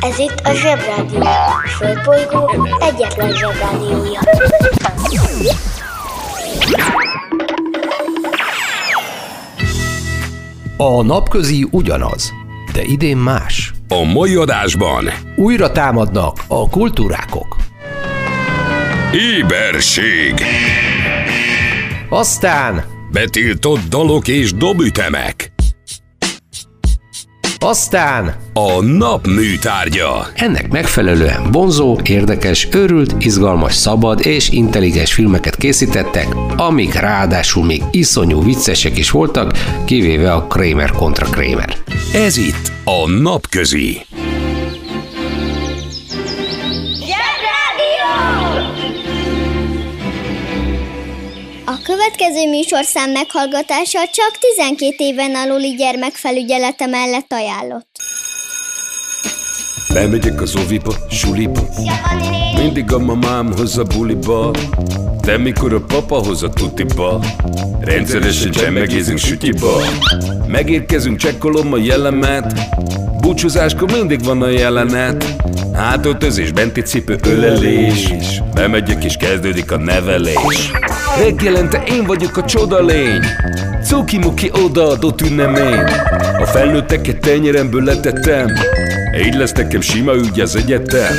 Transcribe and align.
Ez 0.00 0.18
itt 0.18 0.40
a 0.44 0.52
Zsebrádió. 0.54 1.20
A 1.20 1.68
Földbolygó 1.68 2.68
egyetlen 2.80 3.32
Zsebrádiója. 3.36 4.20
A 10.76 11.02
napközi 11.02 11.66
ugyanaz, 11.70 12.32
de 12.72 12.82
idén 12.82 13.16
más. 13.16 13.72
A 13.88 14.02
mai 14.04 14.34
adásban 14.34 15.10
Újra 15.36 15.72
támadnak 15.72 16.36
a 16.48 16.68
kultúrákok. 16.68 17.56
éberség, 19.12 20.34
Aztán, 22.08 22.84
betiltott 23.12 23.80
dalok 23.88 24.28
és 24.28 24.52
dobütemek, 24.54 25.49
aztán 27.62 28.34
a 28.52 28.82
nap 28.82 29.26
műtárgya, 29.26 30.26
ennek 30.34 30.68
megfelelően 30.68 31.50
vonzó, 31.50 31.98
érdekes, 32.04 32.68
őrült, 32.72 33.14
izgalmas, 33.18 33.74
szabad 33.74 34.26
és 34.26 34.48
intelligens 34.48 35.12
filmeket 35.12 35.56
készítettek, 35.56 36.26
amik 36.56 36.94
ráadásul 36.94 37.64
még 37.64 37.82
iszonyú 37.90 38.44
viccesek 38.44 38.98
is 38.98 39.10
voltak, 39.10 39.52
kivéve 39.84 40.32
a 40.32 40.46
Kramer 40.46 40.90
kontra 40.90 41.26
Kramer. 41.26 41.76
ez 42.12 42.36
itt 42.36 42.72
a 42.84 43.10
napközi. 43.10 44.00
Következő 52.00 52.48
műsorszám 52.48 53.10
meghallgatása 53.10 53.98
csak 54.08 54.38
12 54.56 54.94
éven 54.96 55.34
aluli 55.34 55.74
gyermekfelügyelete 55.74 56.86
mellett 56.86 57.32
ajánlott. 57.32 57.88
Bemegyek 59.92 60.40
az 60.40 60.56
oviba, 60.56 60.94
suliba. 61.10 61.60
Mindig 62.56 62.92
a 62.92 62.98
mamám 62.98 63.52
hoz 63.56 63.78
a 63.78 63.82
buliba. 63.82 64.50
De 65.20 65.38
mikor 65.38 65.72
a 65.72 65.80
papa 65.80 66.16
hoz 66.16 66.42
a 66.42 66.48
tutiba 66.48 67.20
Rendszeresen 67.80 68.50
csemmegézünk 68.50 69.18
sütiba. 69.18 69.80
Megérkezünk, 70.46 71.16
csekkolom 71.18 71.72
a 71.72 71.76
jellemet. 71.76 72.52
Búcsúzáskor 73.20 73.90
mindig 73.90 74.24
van 74.24 74.42
a 74.42 74.48
jelenet. 74.48 75.34
Hátöltözés, 75.72 76.52
benti 76.52 76.80
cipő, 76.80 77.18
ölelés. 77.26 78.12
Bemegyek 78.54 79.04
és 79.04 79.16
kezdődik 79.16 79.72
a 79.72 79.76
nevelés. 79.78 80.70
Reggelente 81.18 81.82
én 81.88 82.04
vagyok 82.04 82.36
a 82.36 82.44
csoda 82.44 82.84
lény. 82.84 83.20
Cuki-muki 83.84 84.50
odaadott 84.64 85.20
ünnemény. 85.20 85.84
A 86.40 86.44
felnőtteket 86.44 87.20
tenyeremből 87.20 87.82
letettem 87.82 88.46
így 89.18 89.34
lesz 89.34 89.52
nekem 89.52 89.80
sima 89.80 90.14
ügy 90.14 90.40
az 90.40 90.56
egyetem. 90.56 91.14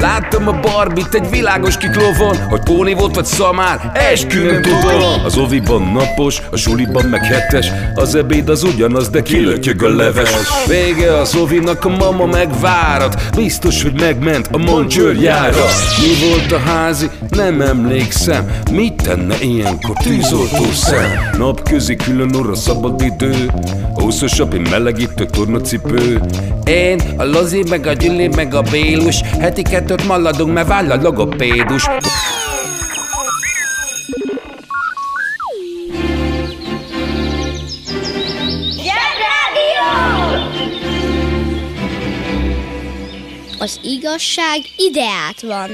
Láttam 0.00 0.48
a 0.48 0.60
barbit 0.60 1.14
egy 1.14 1.30
világos 1.30 1.76
kiklovon 1.76 2.36
Hogy 2.48 2.60
póni 2.60 2.94
volt 2.94 3.14
vagy 3.14 3.24
szamár, 3.24 3.90
eskü 3.94 4.50
nem 4.50 4.62
tudom 4.62 5.24
Az 5.24 5.36
oviban 5.36 5.82
napos, 5.82 6.42
a 6.50 6.56
suliban 6.56 7.04
meg 7.04 7.24
hetes 7.24 7.66
Az 7.94 8.14
ebéd 8.14 8.48
az 8.48 8.62
ugyanaz, 8.62 9.08
de 9.08 9.22
kilötyög 9.22 9.82
a 9.82 9.88
leves. 9.88 10.30
Vége 10.66 11.16
az 11.16 11.34
ovinak, 11.34 11.84
a 11.84 11.88
mama 11.88 12.26
megvárat 12.26 13.22
Biztos, 13.36 13.82
hogy 13.82 14.00
megment 14.00 14.48
a 14.52 14.58
moncsőrjára 14.58 15.64
Mi 15.98 16.28
volt 16.28 16.52
a 16.52 16.58
házi? 16.58 17.10
Nem 17.30 17.60
emlékszem. 17.60 18.50
Mit 18.72 19.02
tenne 19.02 19.34
ilyenkor 19.40 19.96
tűzoltó 20.02 20.64
szem? 20.72 21.10
Napközi 21.38 21.96
külön 21.96 22.34
orra 22.34 22.54
szabad 22.54 23.02
idő 23.02 23.50
Húszosabb, 24.10 24.54
én 24.54 24.60
melegítő 24.70 25.26
tornacipő 25.26 26.20
Én, 26.64 27.00
a 27.16 27.24
Lozi, 27.24 27.64
meg 27.68 27.86
a 27.86 27.92
Gyüli, 27.92 28.26
meg 28.26 28.54
a 28.54 28.62
Bélus 28.62 29.20
Heti 29.20 29.62
kettőt 29.62 30.06
maladunk, 30.06 30.52
mert 30.52 30.68
váll 30.68 30.90
a 30.90 30.96
logopédus 31.02 31.86
Az 43.58 43.80
igazság 43.82 44.58
ideát 44.76 45.40
van. 45.40 45.70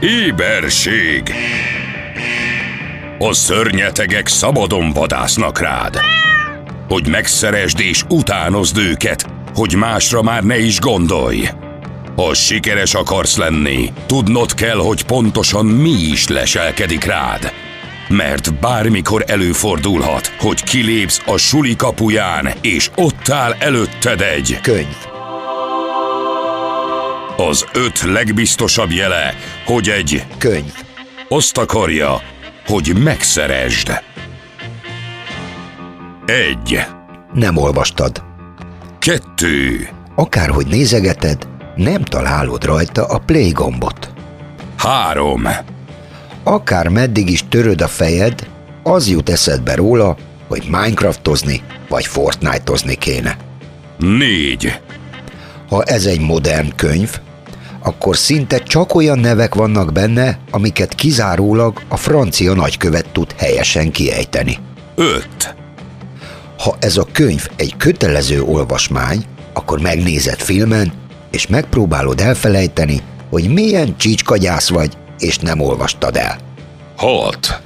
Éberség. 0.00 1.34
A 3.22 3.32
szörnyetegek 3.32 4.26
szabadon 4.26 4.92
vadásznak 4.92 5.60
rád. 5.60 5.98
Hogy 6.88 7.08
megszeresd 7.08 7.80
és 7.80 8.04
utánozd 8.08 8.78
őket, 8.78 9.26
hogy 9.54 9.74
másra 9.74 10.22
már 10.22 10.42
ne 10.42 10.58
is 10.58 10.78
gondolj. 10.78 11.48
Ha 12.16 12.34
sikeres 12.34 12.94
akarsz 12.94 13.36
lenni, 13.36 13.92
tudnod 14.06 14.54
kell, 14.54 14.76
hogy 14.76 15.04
pontosan 15.04 15.66
mi 15.66 15.90
is 15.90 16.28
leselkedik 16.28 17.04
rád. 17.04 17.52
Mert 18.08 18.54
bármikor 18.54 19.24
előfordulhat, 19.26 20.26
hogy 20.38 20.62
kilépsz 20.62 21.22
a 21.26 21.36
suli 21.36 21.76
kapuján, 21.76 22.52
és 22.60 22.90
ott 22.94 23.28
áll 23.28 23.54
előtted 23.58 24.20
egy 24.20 24.58
könyv. 24.62 24.96
az 27.36 27.66
öt 27.72 28.02
legbiztosabb 28.02 28.90
jele, 28.90 29.34
hogy 29.64 29.88
egy 29.88 30.22
Könyv. 30.38 30.72
azt 31.28 31.58
akarja, 31.58 32.20
hogy 32.70 32.96
megszeresd. 33.02 34.02
Egy, 36.26 36.80
Nem 37.32 37.56
olvastad. 37.56 38.22
kettő, 38.98 39.88
Akárhogy 40.14 40.66
nézegeted, 40.66 41.48
nem 41.76 42.02
találod 42.02 42.64
rajta 42.64 43.04
a 43.04 43.18
play 43.18 43.50
gombot. 43.50 44.10
három, 44.76 45.48
Akár 46.42 46.88
meddig 46.88 47.30
is 47.30 47.44
töröd 47.48 47.80
a 47.80 47.88
fejed, 47.88 48.48
az 48.82 49.08
jut 49.08 49.30
eszedbe 49.30 49.74
róla, 49.74 50.16
hogy 50.48 50.62
Minecraftozni 50.70 51.62
vagy 51.88 52.06
Fortnite-ozni 52.06 52.94
kéne. 52.94 53.36
négy, 53.98 54.80
Ha 55.68 55.82
ez 55.82 56.04
egy 56.04 56.20
modern 56.20 56.72
könyv, 56.76 57.20
akkor 57.82 58.16
szinte 58.16 58.58
csak 58.58 58.94
olyan 58.94 59.18
nevek 59.18 59.54
vannak 59.54 59.92
benne, 59.92 60.38
amiket 60.50 60.94
kizárólag 60.94 61.82
a 61.88 61.96
francia 61.96 62.54
nagykövet 62.54 63.08
tud 63.12 63.34
helyesen 63.36 63.90
kiejteni. 63.90 64.58
öt, 64.94 65.54
Ha 66.58 66.76
ez 66.80 66.96
a 66.96 67.06
könyv 67.12 67.48
egy 67.56 67.76
kötelező 67.76 68.42
olvasmány, 68.42 69.24
akkor 69.52 69.80
megnézed 69.80 70.38
filmen, 70.40 70.92
és 71.30 71.46
megpróbálod 71.46 72.20
elfelejteni, 72.20 73.00
hogy 73.30 73.52
milyen 73.52 73.96
csícskagyász 73.96 74.68
vagy, 74.68 74.92
és 75.18 75.38
nem 75.38 75.60
olvastad 75.60 76.16
el. 76.16 76.38
hat, 76.96 77.60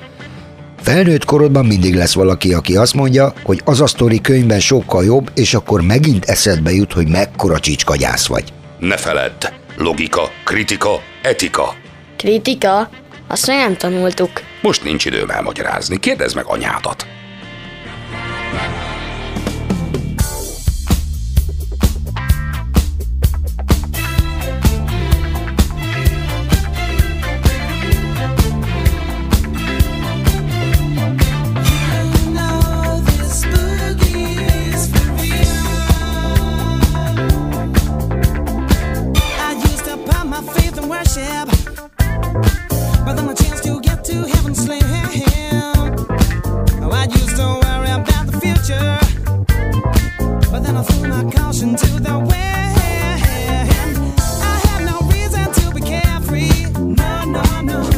Felnőtt 0.83 1.25
korodban 1.25 1.67
mindig 1.67 1.95
lesz 1.95 2.15
valaki, 2.15 2.55
aki 2.55 2.77
azt 2.77 2.95
mondja, 2.95 3.33
hogy 3.43 3.61
az 3.65 3.81
a 3.81 3.87
sztori 3.87 4.21
könyvben 4.21 4.61
sokkal 4.61 5.05
jobb, 5.05 5.31
és 5.35 5.55
akkor 5.55 5.81
megint 5.81 6.25
eszedbe 6.25 6.73
jut, 6.73 6.93
hogy 6.93 7.09
mekkora 7.09 7.61
csicskagyász 7.61 8.27
vagy. 8.27 8.53
ne 8.79 8.97
feledd, 8.97 9.45
logika, 9.77 10.31
kritika, 10.45 11.01
etika. 11.23 11.75
Kritika? 12.17 12.91
Azt 13.29 13.47
még 13.47 13.57
nem 13.57 13.77
tanultuk. 13.77 14.31
Most 14.63 14.85
nincs 14.85 15.05
időm 15.05 15.31
elmagyarázni, 15.31 16.01
kérdezd 16.01 16.35
meg 16.37 16.45
anyádat. 16.47 17.07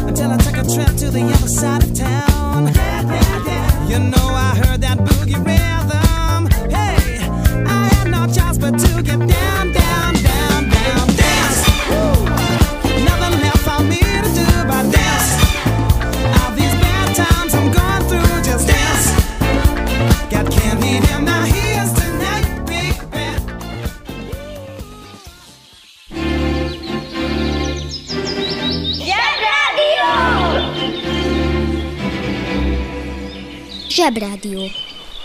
until 0.07 0.31
I 0.31 0.37
took 0.37 0.57
a 0.57 0.65
trip 0.75 0.97
to 0.99 1.11
the 1.11 1.23
other 1.23 1.49
side 1.49 1.83
of 1.83 1.95
town. 1.95 2.67
You 3.89 3.99
know, 3.99 4.29
I 4.49 4.55
heard 4.57 4.81
that 4.83 4.99
boogie 4.99 5.39
rhythm. 5.45 6.47
Hey, 6.71 7.19
I 7.67 7.89
had 7.95 8.11
no 8.11 8.27
choice 8.27 8.59
but 8.59 8.79
to 8.79 9.03
get 9.03 9.19
down. 9.19 9.73
down. 9.73 9.86
Zsebrádió. 34.07 34.61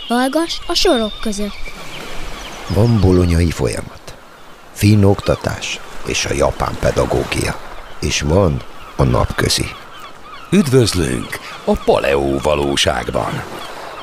Hallgass 0.08 0.60
a 0.68 0.74
sorok 0.74 1.12
között. 1.22 1.72
Van 2.68 3.00
bolonyai 3.00 3.52
folyamat, 3.52 4.16
finn 4.72 5.04
oktatás 5.04 5.80
és 6.06 6.26
a 6.26 6.34
japán 6.34 6.78
pedagógia. 6.80 7.60
És 8.00 8.22
van 8.22 8.62
a 8.96 9.04
napközi. 9.04 9.66
Üdvözlünk 10.52 11.40
a 11.66 11.74
Paleó 11.74 12.40
valóságban. 12.44 13.44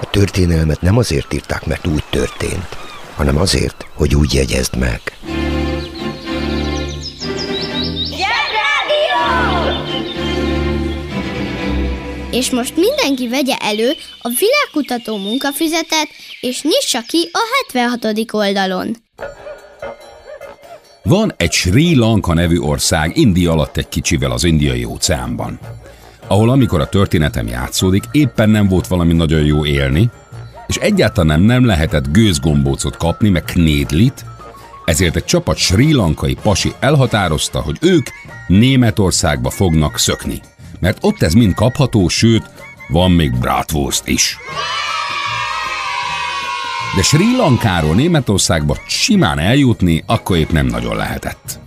A 0.01 0.11
történelmet 0.11 0.81
nem 0.81 0.97
azért 0.97 1.35
írták, 1.35 1.67
mert 1.67 1.87
úgy 1.87 2.05
történt, 2.11 2.77
hanem 3.17 3.37
azért, 3.37 3.87
hogy 3.95 4.15
úgy 4.15 4.35
jegyezd 4.35 4.77
meg. 4.77 5.01
És 12.31 12.51
most 12.51 12.77
mindenki 12.77 13.29
vegye 13.29 13.57
elő 13.57 13.93
a 14.21 14.29
világkutató 14.39 15.17
munkafüzetet, 15.17 16.09
és 16.41 16.63
nyissa 16.63 17.01
ki 17.07 17.29
a 17.33 17.41
76. 17.73 18.33
oldalon. 18.33 18.97
Van 21.03 21.35
egy 21.37 21.53
Sri 21.53 21.95
Lanka 21.95 22.35
nevű 22.35 22.59
ország 22.59 23.17
India 23.17 23.53
alatt 23.53 23.77
egy 23.77 23.89
kicsivel 23.89 24.31
az 24.31 24.45
indiai 24.45 24.85
óceánban, 24.85 25.59
ahol 26.27 26.51
amikor 26.51 26.81
a 26.81 26.89
történetem 26.89 27.47
játszódik, 27.47 28.05
éppen 28.13 28.51
nem 28.51 28.69
volt 28.69 28.87
valami 28.87 29.13
nagyon 29.13 29.45
jó 29.45 29.65
élni, 29.65 30.11
és 30.67 30.77
egyáltalán 30.77 31.41
nem 31.41 31.65
lehetett 31.65 32.11
gőzgombócot 32.11 32.97
kapni, 32.97 33.29
meg 33.29 33.45
knédlit, 33.45 34.25
ezért 34.85 35.17
egy 35.17 35.25
csapat 35.25 35.57
sri 35.57 35.93
lankai 35.93 36.37
pasi 36.43 36.73
elhatározta, 36.81 37.61
hogy 37.61 37.77
ők 37.81 38.07
Németországba 38.47 39.51
fognak 39.51 39.99
szökni. 39.99 40.41
Mert 40.81 40.99
ott 41.01 41.23
ez 41.23 41.33
mind 41.33 41.55
kapható, 41.55 42.09
sőt, 42.09 42.51
van 42.89 43.11
még 43.11 43.39
bratwurst 43.39 44.07
is. 44.07 44.37
De 46.97 47.03
Sri 47.03 47.37
Lankáról 47.37 47.95
Németországba 47.95 48.77
simán 48.87 49.39
eljutni 49.39 50.03
akkor 50.07 50.37
épp 50.37 50.51
nem 50.51 50.67
nagyon 50.67 50.97
lehetett. 50.97 51.59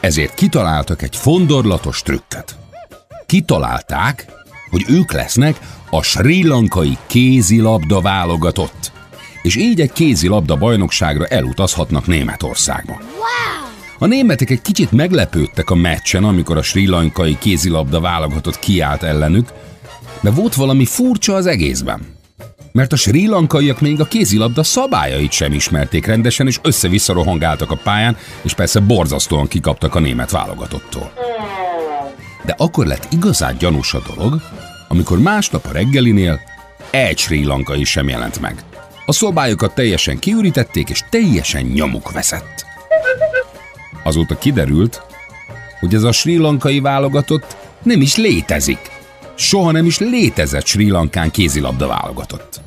Ezért 0.00 0.34
kitaláltak 0.34 1.02
egy 1.02 1.16
fondorlatos 1.16 2.02
trükköt. 2.02 2.56
Kitalálták, 3.26 4.26
hogy 4.70 4.84
ők 4.88 5.12
lesznek 5.12 5.56
a 5.90 6.02
Sri 6.02 6.46
Lankai 6.46 6.96
kézilabda 7.06 8.00
válogatott, 8.00 8.92
és 9.42 9.56
így 9.56 9.80
egy 9.80 9.92
kézilabda 9.92 10.56
bajnokságra 10.56 11.26
elutazhatnak 11.26 12.06
Németországba. 12.06 12.98
A 13.98 14.06
németek 14.06 14.50
egy 14.50 14.62
kicsit 14.62 14.92
meglepődtek 14.92 15.70
a 15.70 15.74
meccsen, 15.74 16.24
amikor 16.24 16.56
a 16.56 16.62
Sri 16.62 16.86
Lankai 16.86 17.36
kézilabda 17.38 18.00
válogatott 18.00 18.58
kiállt 18.58 19.02
ellenük, 19.02 19.48
de 20.20 20.30
volt 20.30 20.54
valami 20.54 20.84
furcsa 20.84 21.34
az 21.34 21.46
egészben. 21.46 22.14
Mert 22.72 22.92
a 22.92 22.96
sri 22.96 23.26
lankaiak 23.26 23.80
még 23.80 24.00
a 24.00 24.04
kézilabda 24.04 24.62
szabályait 24.62 25.30
sem 25.30 25.52
ismerték 25.52 26.06
rendesen, 26.06 26.46
és 26.46 26.58
össze-vissza 26.62 27.12
rohangáltak 27.12 27.70
a 27.70 27.80
pályán, 27.82 28.16
és 28.42 28.54
persze 28.54 28.80
borzasztóan 28.80 29.48
kikaptak 29.48 29.94
a 29.94 30.00
német 30.00 30.30
válogatottól. 30.30 31.12
De 32.44 32.54
akkor 32.58 32.86
lett 32.86 33.08
igazán 33.12 33.56
gyanús 33.58 33.94
a 33.94 34.02
dolog, 34.14 34.40
amikor 34.88 35.18
másnap 35.18 35.66
a 35.66 35.72
reggelinél 35.72 36.40
egy 36.90 37.18
sri 37.18 37.44
lankai 37.44 37.84
sem 37.84 38.08
jelent 38.08 38.40
meg. 38.40 38.62
A 39.06 39.12
szobályokat 39.12 39.74
teljesen 39.74 40.18
kiürítették, 40.18 40.88
és 40.88 41.04
teljesen 41.10 41.62
nyomuk 41.62 42.12
veszett. 42.12 42.65
Azóta 44.06 44.38
kiderült, 44.38 45.02
hogy 45.80 45.94
ez 45.94 46.02
a 46.02 46.12
sri 46.12 46.36
lankai 46.36 46.80
válogatott 46.80 47.56
nem 47.82 48.00
is 48.00 48.16
létezik. 48.16 48.78
Soha 49.34 49.70
nem 49.70 49.86
is 49.86 49.98
létezett 49.98 50.66
Sri 50.66 50.90
Lankán 50.90 51.30
kézilabda 51.30 51.86
válogatott. 51.86 52.60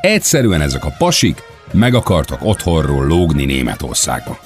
Egyszerűen 0.00 0.60
ezek 0.60 0.84
a 0.84 0.94
pasik 0.98 1.42
meg 1.72 1.94
akartak 1.94 2.44
otthonról 2.44 3.06
lógni 3.06 3.44
Németországba. 3.44 4.38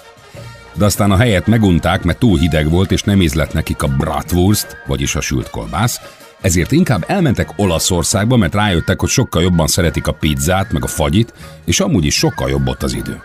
De 0.74 0.84
aztán 0.84 1.10
a 1.10 1.16
helyet 1.16 1.46
megunták, 1.46 2.02
mert 2.02 2.18
túl 2.18 2.38
hideg 2.38 2.70
volt, 2.70 2.92
és 2.92 3.02
nem 3.02 3.22
ízlett 3.22 3.52
nekik 3.52 3.82
a 3.82 3.88
bratwurst, 3.88 4.76
vagyis 4.86 5.14
a 5.14 5.20
sült 5.20 5.50
kolbász, 5.50 6.00
ezért 6.40 6.72
inkább 6.72 7.04
elmentek 7.06 7.52
Olaszországba, 7.56 8.36
mert 8.36 8.54
rájöttek, 8.54 9.00
hogy 9.00 9.08
sokkal 9.08 9.42
jobban 9.42 9.66
szeretik 9.66 10.06
a 10.06 10.12
pizzát, 10.12 10.72
meg 10.72 10.84
a 10.84 10.86
fagyit, 10.86 11.32
és 11.64 11.80
amúgy 11.80 12.04
is 12.04 12.14
sokkal 12.14 12.50
jobb 12.50 12.68
ott 12.68 12.82
az 12.82 12.92
idő. 12.92 13.22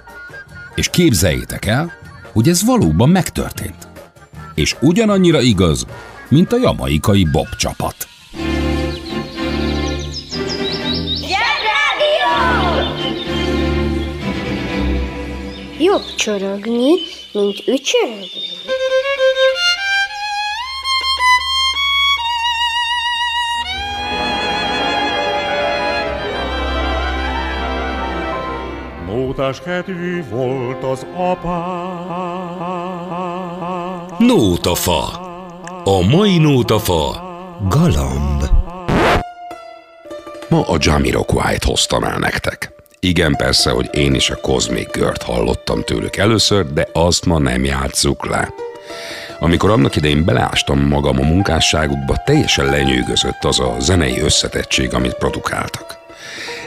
És 0.76 0.90
képzeljétek 0.90 1.66
el, 1.66 2.02
hogy 2.34 2.50
ez 2.50 2.66
valóban 2.66 3.10
megtörtént. 3.10 3.88
És 4.56 4.76
ugyanannyira 4.82 5.42
igaz, 5.42 5.86
mint 6.30 6.54
a 6.54 6.58
jamaikai 6.58 7.28
Bob 7.32 7.56
csapat. 7.58 7.96
Jobb 15.80 16.16
csorogni, 16.16 16.92
mint 17.34 17.68
ücsörögni. 17.68 19.13
Nótás 29.24 29.62
kedvű 29.62 30.24
volt 30.30 30.84
az 30.84 31.06
apám. 31.16 32.08
Nótafa. 34.20 35.02
A 35.84 36.02
mai 36.10 36.38
nótafa 36.38 37.24
Galamb. 37.70 38.44
Ma 40.50 40.62
a 40.68 40.78
Jamiroquai-t 40.80 41.64
hoztam 41.64 42.04
el 42.04 42.18
nektek. 42.18 42.74
Igen, 43.00 43.36
persze, 43.36 43.72
hogy 43.72 43.90
én 43.92 44.14
is 44.14 44.30
a 44.30 44.36
Cosmic 44.36 44.92
Girl-t 44.92 45.24
hallottam 45.24 45.84
tőlük 45.84 46.16
először, 46.16 46.74
de 46.74 46.88
azt 46.94 47.26
ma 47.26 47.40
nem 47.40 47.64
játsszuk 47.64 48.26
le. 48.26 48.54
Amikor 49.40 49.70
annak 49.70 49.96
idején 49.96 50.26
beleástam 50.26 50.80
magam 50.80 51.20
a 51.20 51.26
munkásságukba, 51.26 52.22
teljesen 52.26 52.66
lenyűgözött 52.66 53.44
az 53.44 53.60
a 53.60 53.76
zenei 53.80 54.20
összetettség, 54.20 54.94
amit 54.94 55.14
produkáltak. 55.14 55.93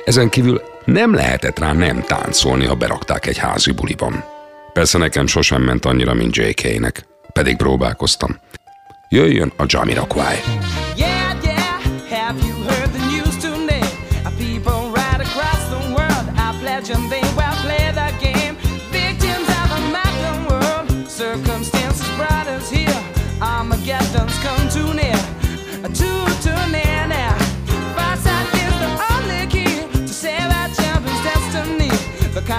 Ezen 0.07 0.29
kívül 0.29 0.63
nem 0.85 1.15
lehetett 1.15 1.59
rá 1.59 1.73
nem 1.73 2.03
táncolni, 2.03 2.67
ha 2.67 2.75
berakták 2.75 3.27
egy 3.27 3.39
házi 3.39 3.73
buliban. 3.73 4.25
Persze 4.73 4.99
nekem 4.99 5.27
sosem 5.27 5.63
ment 5.63 5.85
annyira, 5.85 6.15
mint 6.15 6.37
JK-nek, 6.37 7.07
pedig 7.33 7.57
próbálkoztam. 7.57 8.37
Jöjjön 9.09 9.53
a 9.57 9.65
Jamiroquai. 9.67 10.37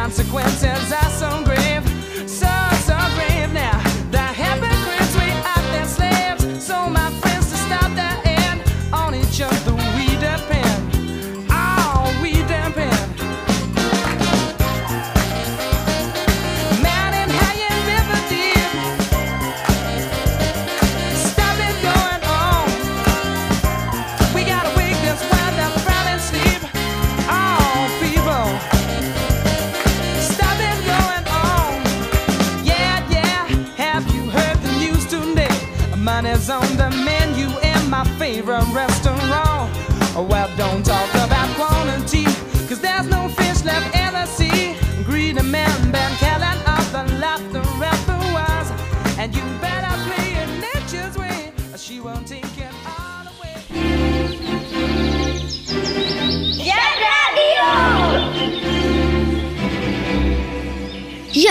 Consequences. 0.08 0.94
Are 0.94 1.10
so 1.10 1.47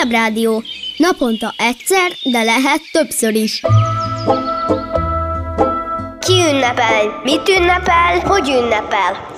Zsebrádió. 0.07 0.63
Naponta 0.97 1.55
egyszer, 1.57 2.13
de 2.33 2.43
lehet 2.43 2.81
többször 2.93 3.35
is. 3.35 3.63
Ki 6.19 6.33
ünnepel? 6.33 7.21
Mit 7.25 7.49
ünnepel? 7.49 8.19
Hogy 8.25 8.49
ünnepel? 8.49 9.35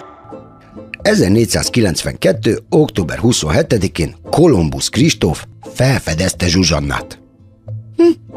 1492. 1.03 2.59
október 2.69 3.19
27-én 3.23 4.15
Kolumbusz 4.31 4.89
Kristóf 4.89 5.45
felfedezte 5.75 6.49
Zsuzsannát. 6.49 7.19
Hm. 7.97 8.37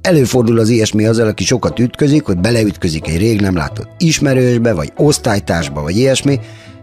Előfordul 0.00 0.58
az 0.58 0.68
ilyesmi 0.68 1.06
azzal, 1.06 1.26
aki 1.26 1.44
sokat 1.44 1.78
ütközik, 1.78 2.24
hogy 2.24 2.38
beleütközik 2.38 3.08
egy 3.08 3.18
rég 3.18 3.40
nem 3.40 3.56
látott 3.56 3.88
ismerősbe, 3.98 4.72
vagy 4.72 4.92
osztálytársba, 4.96 5.82
vagy 5.82 5.96
ilyesmi, 5.96 6.40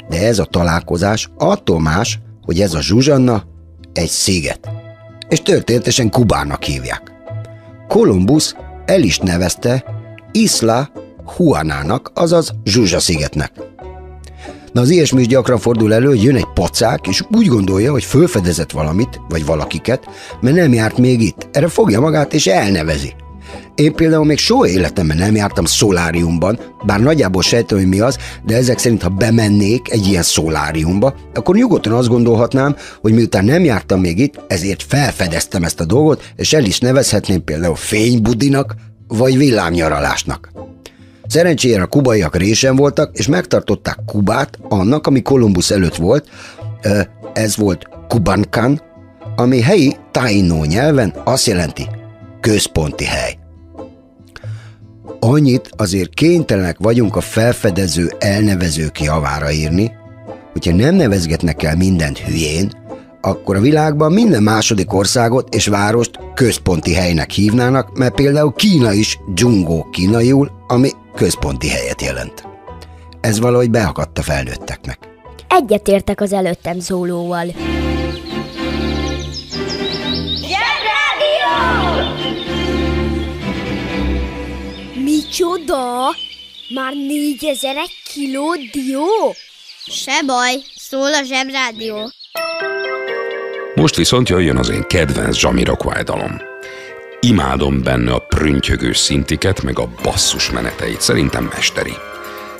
de 0.10 0.27
ez 0.27 0.39
a 0.39 0.46
találkozás 0.46 1.30
attól 1.38 1.80
más, 1.80 2.20
hogy 2.41 2.60
ez 2.60 2.74
a 2.74 2.82
Zsuzsanna 2.82 3.50
egy 3.93 4.10
sziget. 4.10 4.69
És 5.29 5.41
történetesen 5.41 6.10
Kubának 6.10 6.63
hívják. 6.63 7.12
Kolumbusz 7.88 8.55
el 8.86 9.01
is 9.01 9.19
nevezte 9.19 9.83
Isla 10.31 10.91
Juanának, 11.38 12.12
azaz 12.13 12.53
Zsuzsa 12.63 13.00
szigetnek. 13.00 13.51
Na 14.71 14.81
az 14.81 14.89
ilyesmi 14.89 15.21
is 15.21 15.27
gyakran 15.27 15.57
fordul 15.57 15.93
elő, 15.93 16.07
hogy 16.07 16.24
jön 16.24 16.36
egy 16.36 16.48
pacák, 16.53 17.07
és 17.07 17.24
úgy 17.31 17.48
gondolja, 17.48 17.91
hogy 17.91 18.03
fölfedezett 18.03 18.71
valamit, 18.71 19.21
vagy 19.29 19.45
valakiket, 19.45 20.05
mert 20.41 20.55
nem 20.55 20.74
járt 20.74 20.98
még 20.98 21.21
itt. 21.21 21.48
Erre 21.51 21.67
fogja 21.67 22.00
magát, 22.00 22.33
és 22.33 22.48
elnevezi. 22.48 23.13
Én 23.75 23.94
például 23.94 24.25
még 24.25 24.38
soha 24.38 24.68
életemben 24.68 25.18
nem 25.18 25.36
jártam 25.36 25.66
szoláriumban, 25.66 26.60
bár 26.86 27.00
nagyjából 27.00 27.42
sejtem, 27.42 27.78
hogy 27.78 27.88
mi 27.88 28.00
az, 28.00 28.18
de 28.46 28.56
ezek 28.56 28.78
szerint, 28.78 29.01
ha 29.01 29.10
bemennék 29.10 29.92
egy 29.92 30.08
ilyen 30.08 30.24
szoláriumba, 30.24 31.16
akkor 31.34 31.56
nyugodtan 31.56 31.94
azt 31.94 32.08
gondolhatnám, 32.08 32.75
hogy 33.01 33.13
miután 33.13 33.46
nem 33.46 33.63
jártam 33.63 34.00
még 34.00 34.20
itt, 34.20 34.40
ezért 34.48 34.84
felfedeztem 34.88 35.63
ezt 35.63 35.80
a 35.80 35.86
dolgot, 35.86 36.24
és 36.36 36.54
el 36.54 36.63
is 36.63 36.80
nevezhetném 36.80 37.44
például 37.44 37.75
fénybudinak, 37.75 38.75
vagy 39.08 39.38
villámnyaralásnak. 39.38 40.51
Szerencsére 41.28 41.82
a 41.82 41.88
kubaiak 41.88 42.36
résen 42.36 42.75
voltak, 42.75 43.18
és 43.18 43.28
megtartották 43.28 43.98
Kubát 44.06 44.60
annak, 44.70 45.08
ami 45.08 45.22
Kolumbusz 45.22 45.72
előtt 45.72 45.96
volt, 45.96 46.30
ez 47.34 47.58
volt 47.58 47.88
Kubankan, 48.08 48.82
ami 49.36 49.62
helyi 49.62 49.96
tainó 50.12 50.63
nyelven 50.63 51.13
azt 51.24 51.46
jelenti 51.46 51.88
központi 52.42 53.06
hely. 53.06 53.40
Annyit 55.24 55.70
azért 55.78 56.13
kénytelenek 56.13 56.78
vagyunk 56.80 57.16
a 57.16 57.22
felfedező 57.22 58.12
elnevezők 58.20 59.01
javára 59.01 59.51
írni, 59.51 59.92
hogyha 60.51 60.75
nem 60.75 60.96
nevezgetnek 60.96 61.63
el 61.63 61.75
mindent 61.75 62.18
hülyén, 62.18 62.72
akkor 63.22 63.56
a 63.56 63.60
világban 63.60 64.12
minden 64.12 64.44
második 64.44 64.94
országot 64.94 65.56
és 65.56 65.68
várost 65.68 66.20
központi 66.34 66.94
helynek 66.94 67.32
hívnának, 67.32 67.98
mert 67.98 68.16
például 68.16 68.54
Kína 68.54 68.92
is 68.92 69.20
dzsungó 69.34 69.88
kínaiul, 69.92 70.51
ami 70.68 70.90
központi 71.16 71.70
helyet 71.70 72.01
jelent. 72.01 72.44
Ez 73.22 73.40
valahogy 73.40 73.70
beakadt 73.70 74.18
a 74.18 74.22
felnőtteknek. 74.22 75.00
Egyetértek 75.48 76.22
az 76.22 76.34
előttem 76.34 76.80
szólóval. 76.80 77.46
Micsoda? 85.32 86.16
Már 86.74 86.94
négyezer 86.94 87.76
egy 87.76 87.94
kiló 88.14 88.56
dió? 88.72 89.36
Se 89.86 90.22
baj, 90.26 90.56
szól 90.76 91.14
a 91.14 91.24
zsebrádió. 91.24 92.12
Most 93.76 93.96
viszont 93.96 94.30
jöjjön 94.30 94.58
az 94.58 94.70
én 94.70 94.84
kedvenc 94.88 95.42
Jamiroquai 95.42 96.04
dalom. 96.04 96.42
Imádom 97.20 97.84
benne 97.84 98.14
a 98.14 98.20
prüntjögő 98.20 98.94
szintiket, 98.94 99.62
meg 99.62 99.80
a 99.80 99.90
basszus 100.04 100.50
meneteit, 100.50 101.02
szerintem 101.02 101.50
mesteri. 101.56 101.94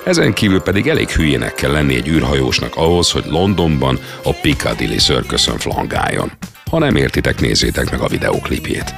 Ezen 0.06 0.34
kívül 0.34 0.62
pedig 0.62 0.88
elég 0.88 1.10
hülyének 1.10 1.54
kell 1.54 1.72
lenni 1.72 1.96
egy 1.96 2.08
űrhajósnak 2.08 2.75
ahhoz, 2.75 3.12
hogy 3.12 3.25
Londonban 3.25 4.00
a 4.24 4.34
Piccadilly 4.42 4.98
circus 4.98 5.50
flangáljon. 5.58 6.32
Ha 6.70 6.80
nem 6.80 6.96
értitek, 6.96 7.40
nézzétek 7.40 7.92
meg 7.92 8.01
a 8.01 8.08
videóklipjét. 8.08 8.94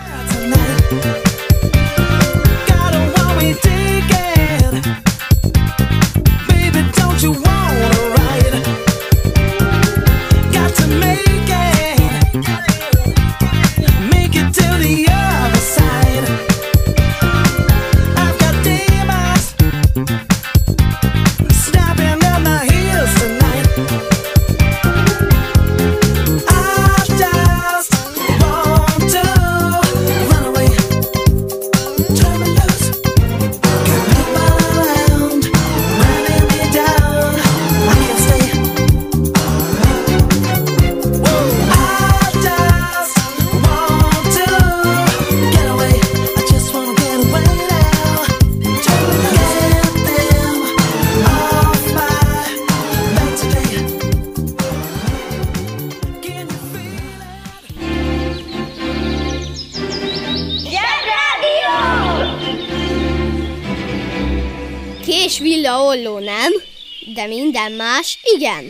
De 67.24 67.30
minden 67.30 67.72
más 67.72 68.20
igen. 68.36 68.64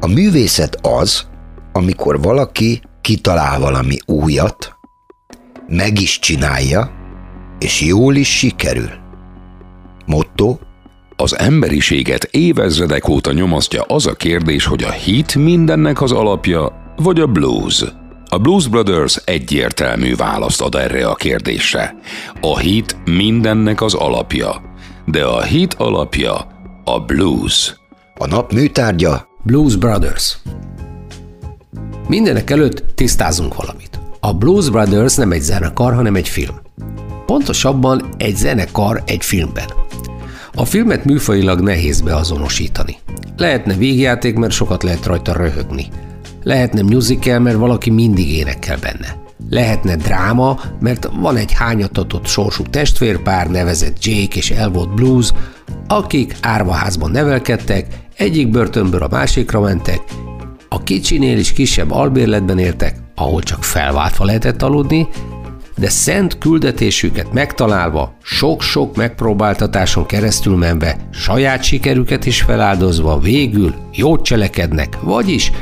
A 0.00 0.06
művészet 0.06 0.78
az, 0.82 1.26
amikor 1.72 2.22
valaki 2.22 2.82
kitalál 3.00 3.60
valami 3.60 3.96
újat, 4.06 4.76
meg 5.66 6.00
is 6.00 6.18
csinálja, 6.18 6.90
és 7.58 7.80
jól 7.80 8.14
is 8.14 8.36
sikerül. 8.38 8.90
Motto, 10.06 10.58
Az 11.16 11.38
emberiséget 11.38 12.24
évezredek 12.24 13.08
óta 13.08 13.32
nyomasztja 13.32 13.82
az 13.82 14.06
a 14.06 14.14
kérdés, 14.14 14.64
hogy 14.64 14.82
a 14.82 14.90
hit 14.90 15.34
mindennek 15.34 16.02
az 16.02 16.12
alapja, 16.12 16.92
vagy 16.96 17.20
a 17.20 17.26
blues. 17.26 17.84
A 18.28 18.38
Blues 18.38 18.68
Brothers 18.68 19.16
egyértelmű 19.24 20.14
választ 20.14 20.60
ad 20.60 20.74
erre 20.74 21.06
a 21.06 21.14
kérdésre. 21.14 21.94
A 22.40 22.58
hit 22.58 22.96
mindennek 23.04 23.82
az 23.82 23.94
alapja, 23.94 24.71
de 25.06 25.24
a 25.24 25.42
hit 25.42 25.74
alapja 25.74 26.46
a 26.84 27.00
blues. 27.00 27.80
a 28.18 28.26
nap 28.26 28.52
műtárgya, 28.52 29.28
Blues 29.42 29.76
Brothers. 29.76 30.38
Mindenek 32.08 32.50
előtt 32.50 32.84
tisztázunk 32.94 33.54
valamit. 33.54 34.00
A 34.20 34.34
Blues 34.34 34.70
Brothers 34.70 35.14
nem 35.14 35.32
egy 35.32 35.40
zenekar, 35.40 35.94
hanem 35.94 36.14
egy 36.14 36.28
film. 36.28 36.54
Pontosabban 37.26 38.08
egy 38.16 38.36
zenekar 38.36 39.02
egy 39.06 39.24
filmben. 39.24 39.68
A 40.54 40.64
filmet 40.64 41.04
műfajilag 41.04 41.60
nehéz 41.60 42.00
beazonosítani. 42.00 42.96
Lehetne 43.36 43.74
végjáték, 43.74 44.36
mert 44.36 44.52
sokat 44.52 44.82
lehet 44.82 45.06
rajta 45.06 45.32
röhögni. 45.32 45.86
Lehetne 46.42 46.82
musical, 46.82 47.38
mert 47.38 47.56
valaki 47.56 47.90
mindig 47.90 48.32
énekel 48.32 48.76
benne. 48.76 49.21
Lehetne 49.52 49.96
dráma, 49.96 50.60
mert 50.80 51.08
van 51.20 51.36
egy 51.36 51.52
hányatatott 51.52 52.26
sorsú 52.26 52.62
testvérpár 52.62 53.50
nevezett 53.50 54.04
Jake 54.04 54.36
és 54.36 54.50
Elwood 54.50 54.94
Blues, 54.94 55.32
akik 55.86 56.36
árvaházban 56.40 57.10
nevelkedtek, 57.10 57.86
egyik 58.16 58.50
börtönből 58.50 59.02
a 59.02 59.08
másikra 59.10 59.60
mentek, 59.60 60.00
a 60.68 60.82
kicsinél 60.82 61.38
is 61.38 61.52
kisebb 61.52 61.90
albérletben 61.90 62.58
éltek, 62.58 62.96
ahol 63.14 63.42
csak 63.42 63.64
felváltva 63.64 64.24
lehetett 64.24 64.62
aludni, 64.62 65.08
de 65.76 65.88
szent 65.88 66.38
küldetésüket 66.38 67.32
megtalálva, 67.32 68.16
sok-sok 68.22 68.96
megpróbáltatáson 68.96 70.06
keresztül 70.06 70.56
menve, 70.56 70.96
saját 71.10 71.62
sikerüket 71.62 72.26
is 72.26 72.42
feláldozva 72.42 73.18
végül 73.18 73.74
jót 73.92 74.24
cselekednek, 74.24 75.00
vagyis 75.00 75.52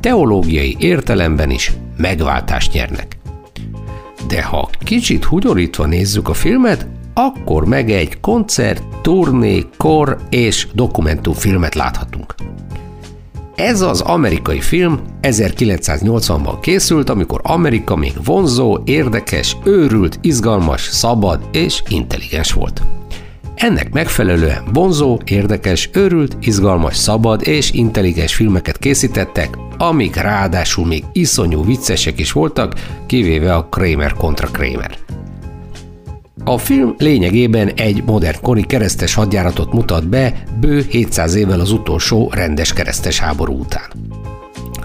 teológiai 0.00 0.76
értelemben 0.78 1.50
is 1.50 1.72
megváltást 1.96 2.72
nyernek. 2.72 3.20
De 4.28 4.42
ha 4.42 4.68
kicsit 4.78 5.24
hugyorítva 5.24 5.86
nézzük 5.86 6.28
a 6.28 6.34
filmet, 6.34 6.86
akkor 7.14 7.64
meg 7.64 7.90
egy 7.90 8.20
koncert, 8.20 8.82
turné, 9.02 9.64
kor 9.76 10.16
és 10.30 10.68
dokumentumfilmet 10.72 11.74
láthatunk. 11.74 12.34
Ez 13.54 13.80
az 13.80 14.00
amerikai 14.00 14.60
film 14.60 15.00
1980-ban 15.22 16.58
készült, 16.60 17.10
amikor 17.10 17.40
Amerika 17.42 17.96
még 17.96 18.12
vonzó, 18.24 18.78
érdekes, 18.84 19.56
őrült, 19.64 20.18
izgalmas, 20.22 20.82
szabad 20.82 21.48
és 21.52 21.82
intelligens 21.88 22.52
volt. 22.52 22.82
Ennek 23.54 23.92
megfelelően 23.92 24.64
vonzó, 24.72 25.18
érdekes, 25.24 25.90
őrült, 25.92 26.36
izgalmas, 26.40 26.96
szabad 26.96 27.46
és 27.46 27.72
intelligens 27.72 28.34
filmeket 28.34 28.78
készítettek, 28.78 29.58
amik 29.78 30.16
ráadásul 30.16 30.86
még 30.86 31.04
iszonyú 31.12 31.64
viccesek 31.64 32.18
is 32.18 32.32
voltak, 32.32 32.74
kivéve 33.06 33.54
a 33.54 33.64
Kramer 33.64 34.12
kontra 34.12 34.48
Kramer. 34.48 34.98
A 36.44 36.58
film 36.58 36.94
lényegében 36.98 37.68
egy 37.68 38.04
modern 38.04 38.38
kori 38.42 38.62
keresztes 38.62 39.14
hadjáratot 39.14 39.72
mutat 39.72 40.08
be 40.08 40.42
bő 40.60 40.86
700 40.88 41.34
évvel 41.34 41.60
az 41.60 41.72
utolsó 41.72 42.30
rendes 42.34 42.72
keresztes 42.72 43.18
háború 43.18 43.58
után. 43.58 43.90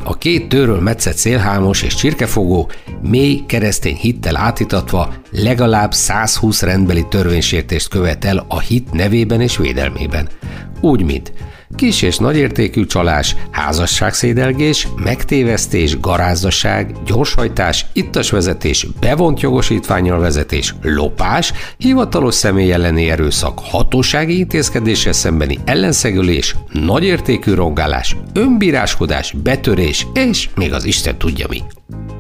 A 0.10 0.18
két 0.18 0.50
tőről 0.50 0.80
metszett 0.80 1.16
szélhámos 1.16 1.82
és 1.82 1.96
csirkefogó 1.96 2.72
mély 3.02 3.44
keresztény 3.48 3.96
hittel 3.96 4.38
átítatva 4.38 5.14
legalább 5.32 5.94
120 5.94 6.62
rendbeli 6.62 7.06
törvénysértést 7.10 7.88
követel 7.88 8.46
a 8.48 8.60
hit 8.60 8.92
nevében 8.92 9.42
és 9.42 9.58
védelmében. 9.58 10.30
Úgy, 10.82 11.04
mint 11.04 11.34
Kis 11.76 12.02
és 12.02 12.18
nagyértékű 12.18 12.86
csalás, 12.86 13.36
házasságszédelgés, 13.52 14.88
megtévesztés, 14.96 16.00
garázdaság, 16.00 16.96
gyorshajtás, 17.06 17.86
ittasvezetés, 17.94 18.88
bevont 19.00 19.42
jogosítványal 19.42 20.20
vezetés, 20.20 20.76
lopás, 20.82 21.54
hivatalos 21.78 22.36
személy 22.36 22.72
elleni 22.72 23.10
erőszak, 23.10 23.60
hatósági 23.60 24.38
intézkedéssel 24.38 25.14
szembeni 25.14 25.58
ellenszegülés, 25.66 26.56
nagyértékű 26.72 27.54
rongálás, 27.54 28.16
önbíráskodás, 28.34 29.34
betörés, 29.44 30.08
és 30.14 30.50
még 30.56 30.74
az 30.74 30.86
Isten 30.86 31.18
tudja 31.18 31.46
mi. 31.50 31.62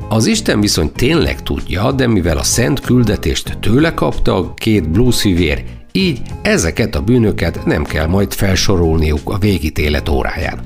Az 0.09 0.25
Isten 0.25 0.61
viszont 0.61 0.93
tényleg 0.93 1.43
tudja, 1.43 1.91
de 1.91 2.07
mivel 2.07 2.37
a 2.37 2.43
szent 2.43 2.79
küldetést 2.79 3.57
tőle 3.59 3.93
kapta, 3.93 4.53
két 4.55 4.89
bluesfivér 4.89 5.63
így 5.97 6.21
ezeket 6.41 6.95
a 6.95 7.01
bűnöket 7.01 7.65
nem 7.65 7.83
kell 7.83 8.07
majd 8.07 8.33
felsorolniuk 8.33 9.29
a 9.29 9.37
végítélet 9.37 10.09
óráján. 10.09 10.59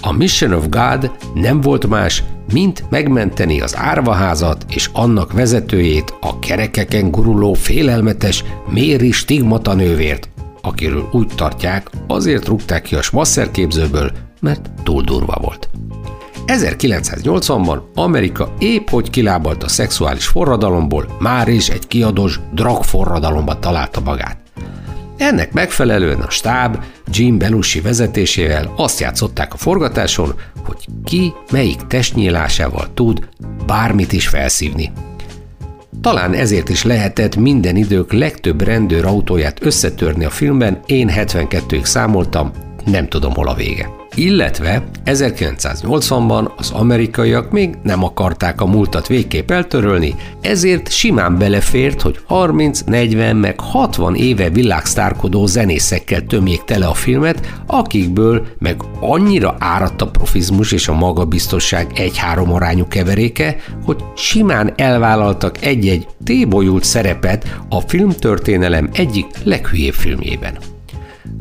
A 0.00 0.12
Mission 0.12 0.52
of 0.52 0.68
God 0.68 1.10
nem 1.34 1.60
volt 1.60 1.86
más, 1.86 2.22
mint 2.52 2.84
megmenteni 2.90 3.60
az 3.60 3.76
árvaházat 3.76 4.66
és 4.68 4.90
annak 4.92 5.32
vezetőjét, 5.32 6.14
a 6.20 6.38
kerekeken 6.38 7.10
guruló 7.10 7.54
félelmetes 7.54 8.44
Méri 8.70 9.10
stigmata 9.10 9.74
nővért, 9.74 10.28
akiről 10.60 11.08
úgy 11.12 11.28
tartják, 11.34 11.90
azért 12.06 12.46
rúgták 12.46 12.82
ki 12.82 12.94
a 12.94 13.02
smasszerképzőből, 13.02 14.12
mert 14.40 14.70
túl 14.82 15.02
durva 15.02 15.38
volt. 15.40 15.68
1980-ban 16.46 17.80
Amerika 17.94 18.54
épp 18.58 18.88
hogy 18.88 19.10
kilábalt 19.10 19.62
a 19.62 19.68
szexuális 19.68 20.26
forradalomból, 20.26 21.16
már 21.20 21.48
is 21.48 21.68
egy 21.68 21.86
kiadós 21.86 22.40
drogforradalomba 22.52 23.58
találta 23.58 24.00
magát. 24.00 24.38
Ennek 25.16 25.52
megfelelően 25.52 26.20
a 26.20 26.30
stáb 26.30 26.84
Jim 27.10 27.38
Belushi 27.38 27.80
vezetésével 27.80 28.72
azt 28.76 29.00
játszották 29.00 29.54
a 29.54 29.56
forgatáson, 29.56 30.34
hogy 30.64 30.86
ki 31.04 31.32
melyik 31.50 31.86
testnyílásával 31.86 32.88
tud 32.94 33.28
bármit 33.66 34.12
is 34.12 34.28
felszívni. 34.28 34.92
Talán 36.00 36.32
ezért 36.32 36.68
is 36.68 36.84
lehetett 36.84 37.36
minden 37.36 37.76
idők 37.76 38.12
legtöbb 38.12 38.62
rendőr 38.62 39.04
autóját 39.04 39.64
összetörni 39.64 40.24
a 40.24 40.30
filmben, 40.30 40.80
én 40.86 41.10
72-ig 41.12 41.84
számoltam, 41.84 42.50
nem 42.84 43.08
tudom 43.08 43.34
hol 43.34 43.48
a 43.48 43.54
vége. 43.54 44.05
Illetve 44.18 44.84
1980-ban 45.04 46.56
az 46.56 46.70
amerikaiak 46.70 47.50
még 47.50 47.74
nem 47.82 48.04
akarták 48.04 48.60
a 48.60 48.66
múltat 48.66 49.06
végképp 49.06 49.50
eltörölni, 49.50 50.14
ezért 50.40 50.90
simán 50.90 51.38
belefért, 51.38 52.02
hogy 52.02 52.18
30, 52.26 52.80
40 52.80 53.36
meg 53.36 53.60
60 53.60 54.14
éve 54.14 54.50
világsztárkodó 54.50 55.46
zenészekkel 55.46 56.26
tömjék 56.26 56.64
tele 56.64 56.86
a 56.86 56.94
filmet, 56.94 57.60
akikből 57.66 58.46
meg 58.58 58.82
annyira 59.00 59.56
áradt 59.58 60.02
a 60.02 60.10
profizmus 60.10 60.72
és 60.72 60.88
a 60.88 60.94
magabiztosság 60.94 61.90
egy-három 61.94 62.52
arányú 62.52 62.86
keveréke, 62.88 63.56
hogy 63.84 64.04
simán 64.14 64.72
elvállaltak 64.76 65.62
egy-egy 65.62 66.06
tébolyult 66.24 66.84
szerepet 66.84 67.58
a 67.68 67.80
filmtörténelem 67.80 68.88
egyik 68.92 69.26
leghülyébb 69.44 69.94
filmjében. 69.94 70.75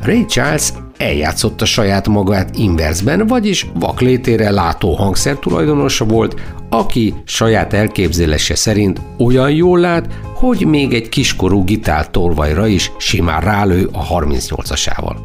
Ray 0.05 0.25
Charles 0.25 0.69
eljátszotta 0.97 1.65
saját 1.65 2.07
magát 2.07 2.57
inverzben, 2.57 3.27
vagyis 3.27 3.67
vaklétére 3.73 4.51
látó 4.51 4.93
hangszer 4.93 5.35
tulajdonosa 5.35 6.05
volt, 6.05 6.41
aki 6.69 7.13
saját 7.23 7.73
elképzelése 7.73 8.55
szerint 8.55 9.01
olyan 9.17 9.51
jól 9.51 9.79
lát, 9.79 10.07
hogy 10.33 10.65
még 10.65 10.93
egy 10.93 11.09
kiskorú 11.09 11.63
gitártolvajra 11.63 12.67
is 12.67 12.91
simán 12.97 13.41
rálő 13.41 13.89
a 13.91 14.07
38-asával. 14.07 15.15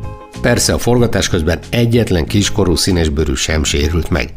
Persze 0.41 0.73
a 0.73 0.79
forgatás 0.79 1.29
közben 1.29 1.59
egyetlen 1.71 2.27
kiskorú 2.27 2.75
színesbőrű 2.75 3.35
sem 3.35 3.65
sérült 3.65 4.11
meg. 4.11 4.33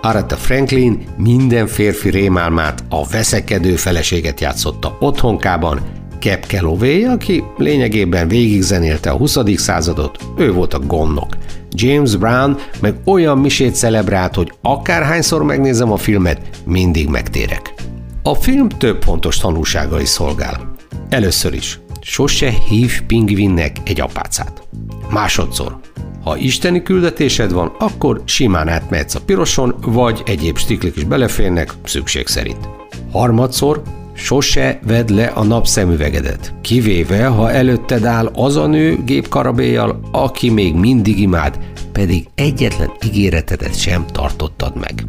Aretha 0.00 0.36
Franklin 0.36 1.04
minden 1.16 1.66
férfi 1.66 2.10
rémálmát, 2.10 2.84
a 2.88 3.06
veszekedő 3.06 3.76
feleséget 3.76 4.40
játszotta 4.40 4.96
otthonkában, 5.00 5.80
Cap 6.22 6.46
Calloway, 6.46 7.04
aki 7.04 7.44
lényegében 7.56 8.28
végigzenélte 8.28 9.10
a 9.10 9.16
20. 9.16 9.38
századot, 9.54 10.18
ő 10.36 10.52
volt 10.52 10.74
a 10.74 10.78
gondnok. 10.78 11.36
James 11.70 12.16
Brown 12.16 12.56
meg 12.80 12.94
olyan 13.04 13.38
misét 13.38 13.74
celebrált, 13.74 14.34
hogy 14.34 14.52
akárhányszor 14.60 15.42
megnézem 15.42 15.92
a 15.92 15.96
filmet, 15.96 16.40
mindig 16.64 17.08
megtérek. 17.08 17.74
A 18.22 18.34
film 18.34 18.68
több 18.68 19.02
fontos 19.02 19.38
tanulsággal 19.38 20.00
is 20.00 20.08
szolgál. 20.08 20.74
Először 21.08 21.54
is, 21.54 21.80
sose 22.00 22.54
hív 22.68 23.02
pingvinnek 23.06 23.76
egy 23.84 24.00
apácát. 24.00 24.62
Másodszor, 25.10 25.76
ha 26.24 26.36
isteni 26.36 26.82
küldetésed 26.82 27.52
van, 27.52 27.72
akkor 27.78 28.22
simán 28.24 28.68
átmehetsz 28.68 29.14
a 29.14 29.20
piroson, 29.20 29.74
vagy 29.80 30.22
egyéb 30.26 30.58
stiklik 30.58 30.96
is 30.96 31.04
beleférnek 31.04 31.72
szükség 31.84 32.26
szerint. 32.26 32.68
Harmadszor, 33.12 33.82
Sose 34.14 34.78
vedd 34.86 35.14
le 35.14 35.24
a 35.24 35.44
napszemüvegedet, 35.44 36.54
kivéve, 36.60 37.26
ha 37.26 37.50
előtted 37.50 38.04
áll 38.04 38.26
az 38.34 38.56
a 38.56 38.66
nő 38.66 38.98
gépkarabéjjal, 39.04 40.00
aki 40.12 40.50
még 40.50 40.74
mindig 40.74 41.18
imád, 41.18 41.58
pedig 41.92 42.26
egyetlen 42.34 42.90
ígéretedet 43.06 43.78
sem 43.78 44.04
tartottad 44.06 44.76
meg. 44.76 45.04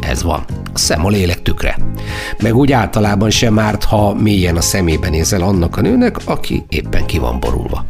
Ez 0.00 0.22
van. 0.22 0.44
A 0.74 0.78
szem 0.78 1.04
a 1.04 1.08
lélek 1.08 1.42
tükre. 1.42 1.78
Meg 2.42 2.56
úgy 2.56 2.72
általában 2.72 3.30
sem 3.30 3.58
árt, 3.58 3.84
ha 3.84 4.14
mélyen 4.14 4.56
a 4.56 4.60
szemébe 4.60 5.08
nézel 5.08 5.42
annak 5.42 5.76
a 5.76 5.80
nőnek, 5.80 6.16
aki 6.24 6.64
éppen 6.68 7.06
ki 7.06 7.18
van 7.18 7.40
borulva. 7.40 7.86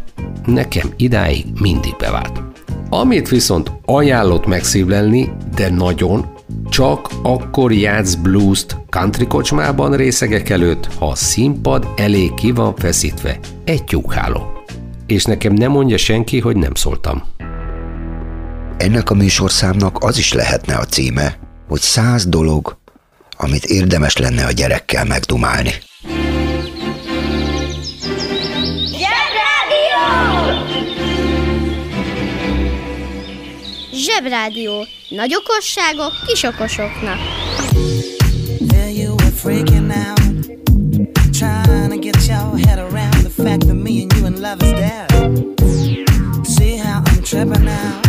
Nekem 0.46 0.92
idáig 0.96 1.44
mindig 1.60 1.96
bevált. 1.98 2.42
Amit 2.88 3.28
viszont 3.28 3.72
ajánlott 3.84 4.46
megszívlelni, 4.46 5.32
de 5.54 5.70
nagyon, 5.70 6.26
csak 6.68 7.08
akkor 7.22 7.72
játsz 7.72 8.14
blues-t 8.14 8.76
country 8.96 9.26
kocsmában 9.26 9.96
részegek 9.96 10.48
előtt, 10.48 10.88
ha 10.94 11.08
a 11.08 11.14
színpad 11.14 11.88
elé 11.96 12.30
ki 12.36 12.50
van 12.50 12.74
feszítve 12.76 13.38
egy 13.64 13.84
tyúkháló. 13.84 14.64
És 15.06 15.24
nekem 15.24 15.52
nem 15.52 15.70
mondja 15.70 15.96
senki, 15.96 16.40
hogy 16.40 16.56
nem 16.56 16.74
szóltam. 16.74 17.22
Ennek 18.76 19.10
a 19.10 19.14
műsorszámnak 19.14 19.96
az 20.04 20.18
is 20.18 20.32
lehetne 20.32 20.74
a 20.74 20.84
címe, 20.84 21.38
hogy 21.68 21.80
száz 21.80 22.26
dolog, 22.26 22.76
amit 23.36 23.64
érdemes 23.64 24.16
lenne 24.16 24.44
a 24.44 24.50
gyerekkel 24.50 25.04
megdumálni. 25.04 25.72
Zsebrádió. 33.92 34.86
Nagy 35.08 35.34
okosságok 35.34 36.12
kis 36.26 36.42
okosoknak. 36.42 37.45
Freaking 39.46 39.92
out, 39.92 40.18
trying 41.32 41.90
to 41.90 41.98
get 41.98 42.16
your 42.26 42.58
head 42.58 42.80
around 42.80 43.22
the 43.22 43.30
fact 43.30 43.68
that 43.68 43.74
me 43.74 44.02
and 44.02 44.12
you 44.16 44.26
in 44.26 44.42
love 44.42 44.60
is 44.60 44.72
dead. 44.72 45.08
See 46.44 46.76
how 46.76 47.04
I'm 47.06 47.22
tripping 47.22 47.64
now, 47.64 48.02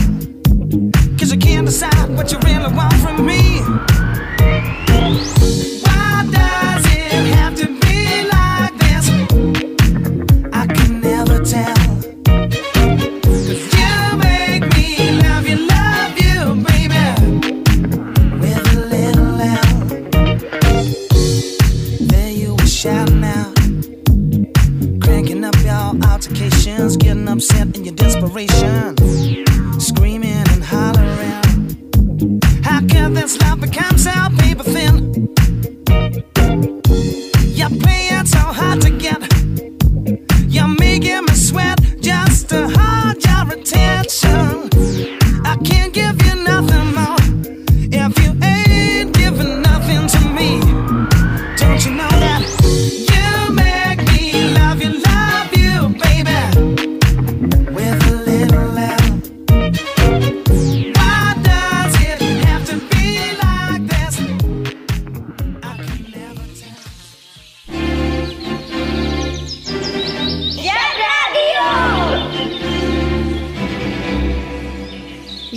cause 1.20 1.32
you 1.32 1.38
can't 1.38 1.68
decide 1.68 2.10
what 2.18 2.32
you 2.32 2.40
really 2.40 2.74
want 2.74 2.96
from 2.96 3.24
me. 3.24 4.07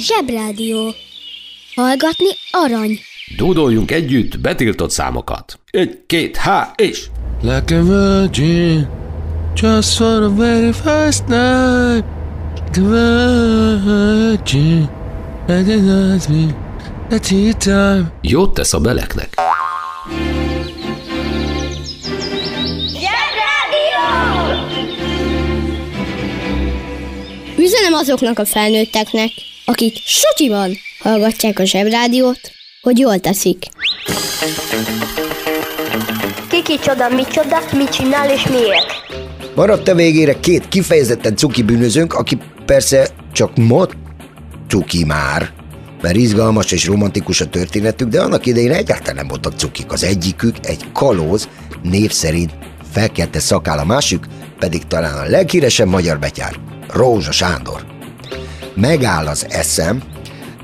Zsebrádió. 0.01 0.95
Hallgatni 1.75 2.31
arany. 2.51 2.99
Dúdoljunk 3.37 3.91
együtt 3.91 4.41
betiltott 4.41 4.91
számokat. 4.91 5.59
Egy, 5.71 5.99
két, 6.07 6.37
há, 6.37 6.73
és... 6.77 7.07
Like 7.43 7.77
a 7.77 7.83
virgin, 7.83 8.89
just 9.55 9.97
for 9.97 10.19
the 10.19 10.29
very 10.29 10.73
first 10.73 11.27
night. 11.27 12.05
Like 12.75 12.81
a 12.81 13.79
virgin, 13.85 14.89
recognize 15.47 16.29
me, 16.29 16.55
that's 17.09 17.31
your 17.31 17.55
time. 17.55 18.13
Jót 18.21 18.55
tesz 18.55 18.73
a 18.73 18.81
beleknek. 18.81 19.35
Üzenem 27.63 27.93
azoknak 27.93 28.39
a 28.39 28.45
felnőtteknek, 28.45 29.31
akik 29.65 29.97
sutyiban 30.05 30.77
hallgatják 30.99 31.59
a 31.59 31.65
zsebrádiót, 31.65 32.41
hogy 32.81 32.99
jól 32.99 33.19
teszik. 33.19 33.67
Kiki 36.49 36.79
csoda, 36.79 37.09
micsoda, 37.09 37.59
mit 37.77 37.89
csinál 37.89 38.31
és 38.31 38.47
miért? 38.47 38.87
Maradt 39.55 39.89
a 39.89 39.95
végére 39.95 40.41
két 40.41 40.69
kifejezetten 40.69 41.37
cuki 41.37 41.63
bűnözőnk, 41.63 42.15
aki 42.15 42.39
persze 42.67 43.09
csak 43.33 43.57
mod 43.57 43.97
cuki 44.69 45.05
már, 45.05 45.53
mert 46.03 46.17
izgalmas 46.17 46.73
és 46.73 46.87
romantikus 46.87 47.41
a 47.41 47.49
történetük, 47.49 48.09
de 48.09 48.21
annak 48.21 48.47
idején 48.47 48.73
egyáltalán 48.73 49.15
nem 49.15 49.29
voltak 49.29 49.59
cukik. 49.59 49.93
Az 49.93 50.05
egyikük 50.05 50.57
egy 50.63 50.93
kalóz, 50.93 51.49
név 51.83 52.11
szerint 52.11 52.53
fekete 52.93 53.39
szakál, 53.39 53.79
a 53.79 53.85
másik 53.85 54.25
pedig 54.59 54.87
talán 54.87 55.19
a 55.19 55.31
leghíresebb 55.31 55.89
magyar 55.89 56.19
betyár, 56.19 56.70
Rózsa 56.93 57.33
Sándor. 57.33 57.87
Megáll 58.75 59.27
az 59.27 59.47
eszem, 59.49 60.03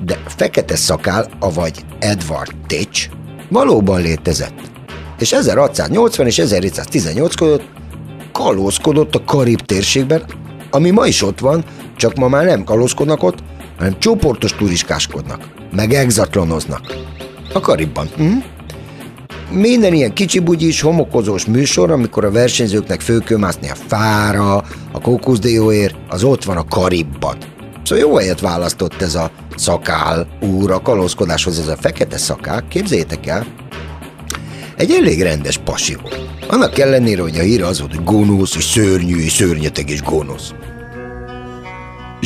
de 0.05 0.19
fekete 0.27 0.77
szakál, 0.77 1.29
avagy 1.41 1.85
Edward 1.99 2.53
Titch 2.67 3.09
valóban 3.49 4.01
létezett. 4.01 4.61
És 5.19 5.33
1680 5.33 6.27
és 6.27 6.39
1718 6.39 7.35
között 7.35 7.69
kalózkodott 8.33 9.15
a 9.15 9.25
Karib 9.25 9.61
térségben, 9.61 10.25
ami 10.71 10.91
ma 10.91 11.07
is 11.07 11.23
ott 11.23 11.39
van, 11.39 11.65
csak 11.97 12.15
ma 12.15 12.29
már 12.29 12.45
nem 12.45 12.65
kalózkodnak 12.65 13.23
ott, 13.23 13.39
hanem 13.79 13.99
csoportos 13.99 14.53
turiskáskodnak, 14.53 15.49
meg 15.73 15.93
exatlonoznak. 15.93 16.95
A 17.53 17.61
Karibban. 17.61 18.09
Hm? 18.17 18.39
Minden 19.51 19.93
ilyen 19.93 20.13
kicsi 20.13 20.39
bugyis, 20.39 20.81
homokozós 20.81 21.45
műsor, 21.45 21.91
amikor 21.91 22.25
a 22.25 22.31
versenyzőknek 22.31 23.01
föl 23.01 23.23
kell 23.23 23.39
mászni 23.39 23.71
a 23.71 23.75
fára, 23.87 24.55
a 24.93 25.01
kókuszdióért, 25.01 25.95
az 26.09 26.25
ott 26.25 26.45
van 26.45 26.57
a 26.57 26.65
Karibban. 26.65 27.37
Szóval 27.85 28.05
jó 28.05 28.17
helyet 28.17 28.41
választott 28.41 29.03
ez 29.03 29.15
a 29.15 29.31
szakál 29.57 30.29
úr 30.41 30.71
a 30.71 30.83
kalózkodáshoz, 30.83 31.59
ez 31.59 31.69
a 31.69 31.77
fekete 31.77 32.17
szakál, 32.17 32.69
képzeljétek 32.69 33.27
el, 33.27 33.47
egy 34.77 34.91
elég 34.91 35.23
rendes 35.23 35.59
pasi 35.59 35.97
volt. 36.03 36.21
Annak 36.49 36.79
ellenére, 36.79 37.23
hogy 37.23 37.37
a 37.37 37.43
híre 37.43 37.67
az 37.67 37.79
volt, 37.79 37.95
hogy 37.95 38.05
gonosz, 38.05 38.57
és 38.57 38.65
szörnyű, 38.65 39.17
és 39.17 39.33
szörnyeteg, 39.33 39.91
és 39.91 40.03
gonosz. 40.03 40.55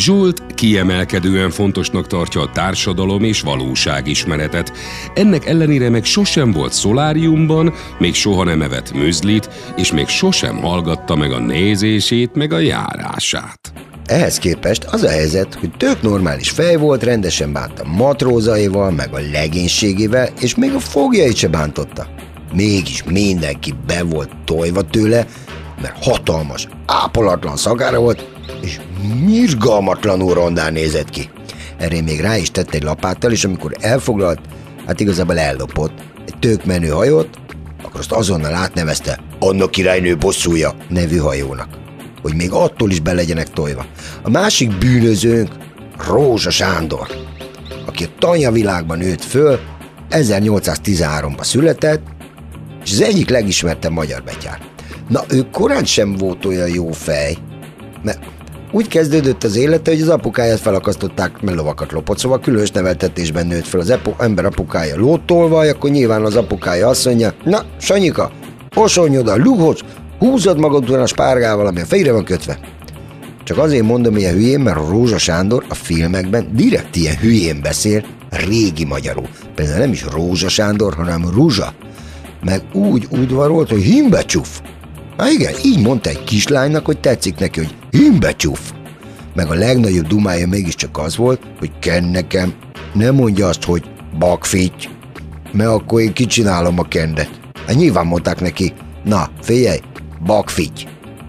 Zsolt 0.01 0.43
kiemelkedően 0.55 1.51
fontosnak 1.51 2.07
tartja 2.07 2.41
a 2.41 2.51
társadalom 2.51 3.25
és 3.25 3.41
valóságismeretet. 3.41 4.73
Ennek 5.15 5.47
ellenére 5.47 5.91
meg 5.91 6.05
sosem 6.05 6.53
volt 6.53 6.73
szoláriumban, 6.73 7.75
még 7.99 8.15
soha 8.15 8.45
nem 8.45 8.63
evett 8.63 8.93
műzlit, 8.93 9.51
és 9.77 9.93
még 9.93 10.07
sosem 10.07 10.57
hallgatta 10.57 11.17
meg 11.17 11.33
a 11.33 11.39
nézését, 11.39 12.35
meg 12.35 12.53
a 12.53 12.59
járását. 12.59 13.73
Ehhez 14.07 14.39
képest 14.39 14.85
az 14.85 15.03
a 15.03 15.09
helyzet, 15.09 15.55
hogy 15.55 15.71
tök 15.77 16.03
normális 16.03 16.51
fej 16.51 16.77
volt, 16.77 17.03
rendesen 17.03 17.53
bánta 17.53 17.85
matrózaival, 17.85 18.91
meg 18.91 19.15
a 19.15 19.21
legénységével, 19.33 20.29
és 20.41 20.55
még 20.55 20.75
a 20.75 20.81
fogjait 20.81 21.37
se 21.37 21.49
bántotta. 21.49 22.07
Mégis 22.53 23.05
mindenki 23.05 23.75
be 23.87 24.03
volt 24.03 24.31
tojva 24.45 24.83
tőle, 24.83 25.27
mert 25.83 26.05
hatalmas, 26.05 26.69
ápolatlan 26.87 27.57
szagára 27.57 28.01
volt, 28.01 28.30
és 28.63 28.81
mirgalmatlanul 29.25 30.35
rondán 30.35 30.73
nézett 30.73 31.11
ki. 31.11 31.31
Erre 31.77 32.03
még 32.03 32.21
rá 32.21 32.37
is 32.37 32.51
tett 32.51 32.75
egy 32.75 32.83
lapáttal, 32.83 33.33
és 33.33 33.45
amikor 33.45 33.73
elfoglalt, 33.81 34.41
hát 34.87 35.01
igazából 35.01 35.39
ellopott 35.39 35.93
egy 36.27 36.39
tök 36.39 36.65
menő 36.65 36.89
hajót, 36.89 37.29
akkor 37.83 38.01
azt 38.01 38.13
azonnal 38.13 38.55
átnevezte 38.55 39.19
Anna 39.39 39.69
királynő 39.69 40.17
bosszúja 40.17 40.75
nevű 40.89 41.17
hajónak, 41.17 41.69
hogy 42.23 42.35
még 42.35 42.51
attól 42.53 42.91
is 42.91 43.01
be 43.01 43.13
legyenek 43.13 43.51
tojva. 43.51 43.87
A 44.23 44.31
másik 44.31 44.79
bűnözőnk 44.79 45.51
Rózsa 46.09 46.51
Sándor, 46.51 47.09
aki 47.87 48.05
a 48.05 48.09
tanya 48.19 48.51
világban 48.51 48.99
nőtt 48.99 49.25
föl, 49.25 49.59
1813-ban 50.11 51.43
született, 51.43 52.03
és 52.85 52.93
az 52.93 53.01
egyik 53.01 53.29
legismertebb 53.29 53.93
magyar 53.93 54.23
betyár. 54.23 54.61
Na, 55.09 55.25
ő 55.29 55.47
korán 55.53 55.85
sem 55.85 56.17
volt 56.17 56.45
olyan 56.45 56.69
jó 56.69 56.91
fej, 56.91 57.37
mert 58.03 58.19
úgy 58.73 58.89
kezdődött 58.89 59.45
az 59.45 59.57
élete, 59.57 59.91
hogy 59.91 60.01
az 60.01 60.09
apukáját 60.09 60.61
felakasztották, 60.61 61.41
mert 61.41 61.57
lovakat 61.57 61.93
lopott, 61.93 62.19
szóval 62.19 62.41
különös 62.41 62.71
neveltetésben 62.71 63.47
nőtt 63.47 63.67
fel 63.67 63.81
az 63.81 63.95
ember 64.19 64.45
apukája 64.45 64.97
lótolvaj, 64.97 65.69
akkor 65.69 65.91
nyilván 65.91 66.25
az 66.25 66.37
apukája 66.37 66.89
azt 66.89 67.05
mondja, 67.05 67.35
na, 67.45 67.63
Sanyika, 67.81 68.31
osonj 68.75 69.19
oda, 69.19 69.37
lughoz, 69.37 69.79
húzod 70.19 70.59
magad 70.59 70.89
után 70.89 71.01
a 71.01 71.07
spárgával, 71.07 71.67
ami 71.67 71.81
a 71.81 71.85
fejre 71.85 72.13
van 72.13 72.25
kötve. 72.25 72.59
Csak 73.45 73.59
azért 73.59 73.85
mondom 73.85 74.17
ilyen 74.17 74.35
hülyén, 74.35 74.61
mert 74.61 74.77
a 74.77 74.89
Rózsa 74.89 75.19
Sándor 75.19 75.65
a 75.69 75.75
filmekben 75.75 76.49
direkt 76.55 76.97
ilyen 76.97 77.17
hülyén 77.17 77.61
beszél, 77.63 78.05
régi 78.31 78.85
magyarul. 78.85 79.29
Például 79.55 79.79
nem 79.79 79.93
is 79.93 80.05
Rózsa 80.13 80.49
Sándor, 80.49 80.95
hanem 80.95 81.31
Rúzsa. 81.35 81.73
Meg 82.45 82.63
úgy 82.73 83.07
udvarolt, 83.11 83.71
hogy 83.71 83.83
himbecsuf. 83.83 84.61
Há 85.17 85.31
igen, 85.31 85.53
így 85.65 85.81
mondta 85.83 86.11
egy 86.11 86.25
kislánynak, 86.25 86.87
hogy 86.87 86.99
tetszik 87.01 87.39
neki, 87.39 87.59
hogy 87.61 87.75
himbecsuf. 87.91 88.73
Meg 89.35 89.51
a 89.51 89.55
legnagyobb 89.55 90.07
dumája 90.07 90.47
mégiscsak 90.47 90.99
az 90.99 91.17
volt, 91.17 91.41
hogy 91.59 91.71
ken 91.79 92.05
nekem, 92.05 92.55
ne 92.93 93.11
mondja 93.11 93.49
azt, 93.49 93.65
hogy 93.65 93.91
bakfitty, 94.19 94.89
mert 95.53 95.71
akkor 95.71 96.01
én 96.01 96.13
kicsinálom 96.13 96.79
a 96.79 96.89
kendet. 96.89 97.41
Hát 97.67 97.77
nyilván 97.77 98.07
mondták 98.07 98.41
neki, 98.41 98.73
na, 99.05 99.29
figyelj, 99.41 99.79
bakfitty. 100.27 100.87